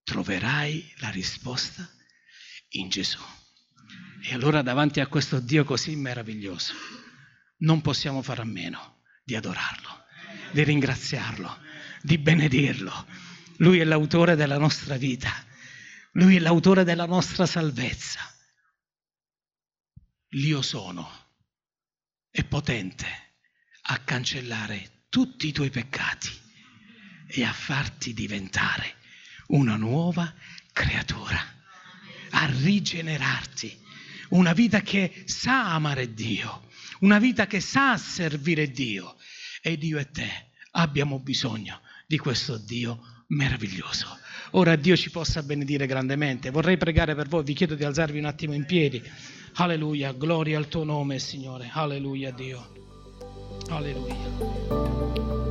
troverai 0.02 0.92
la 0.98 1.08
risposta 1.08 1.88
in 2.70 2.90
Gesù. 2.90 3.18
E 4.24 4.34
allora 4.34 4.62
davanti 4.62 5.00
a 5.00 5.08
questo 5.08 5.40
Dio 5.40 5.64
così 5.64 5.96
meraviglioso 5.96 6.74
non 7.58 7.80
possiamo 7.80 8.22
fare 8.22 8.42
a 8.42 8.46
meno 8.46 9.02
di 9.24 9.34
adorarlo, 9.34 10.04
di 10.52 10.62
ringraziarlo, 10.62 11.58
di 12.02 12.18
benedirlo. 12.18 13.06
Lui 13.58 13.78
è 13.78 13.84
l'autore 13.84 14.36
della 14.36 14.58
nostra 14.58 14.96
vita, 14.96 15.32
lui 16.12 16.36
è 16.36 16.38
l'autore 16.38 16.84
della 16.84 17.06
nostra 17.06 17.46
salvezza. 17.46 18.20
L'io 20.34 20.62
sono 20.62 21.20
è 22.30 22.44
potente 22.44 23.06
a 23.82 23.98
cancellare 23.98 25.04
tutti 25.08 25.48
i 25.48 25.52
tuoi 25.52 25.70
peccati 25.70 26.30
e 27.26 27.44
a 27.44 27.52
farti 27.52 28.14
diventare 28.14 28.96
una 29.48 29.76
nuova 29.76 30.32
creatura, 30.72 31.38
a 32.30 32.46
rigenerarti, 32.46 33.81
una 34.32 34.52
vita 34.52 34.80
che 34.80 35.22
sa 35.24 35.72
amare 35.74 36.12
Dio, 36.12 36.62
una 37.00 37.18
vita 37.18 37.46
che 37.46 37.60
sa 37.60 37.96
servire 37.96 38.70
Dio. 38.70 39.16
E 39.64 39.78
Dio 39.78 39.98
e 39.98 40.10
te 40.10 40.28
abbiamo 40.72 41.20
bisogno 41.20 41.80
di 42.06 42.18
questo 42.18 42.58
Dio 42.58 43.24
meraviglioso. 43.28 44.06
Ora 44.52 44.74
Dio 44.76 44.96
ci 44.96 45.10
possa 45.10 45.42
benedire 45.42 45.86
grandemente. 45.86 46.50
Vorrei 46.50 46.76
pregare 46.76 47.14
per 47.14 47.28
voi, 47.28 47.44
vi 47.44 47.54
chiedo 47.54 47.74
di 47.74 47.84
alzarvi 47.84 48.18
un 48.18 48.24
attimo 48.24 48.54
in 48.54 48.66
piedi. 48.66 49.02
Alleluia, 49.54 50.12
gloria 50.12 50.58
al 50.58 50.68
tuo 50.68 50.84
nome, 50.84 51.18
Signore. 51.18 51.70
Alleluia, 51.72 52.32
Dio. 52.32 52.72
Alleluia. 53.68 55.41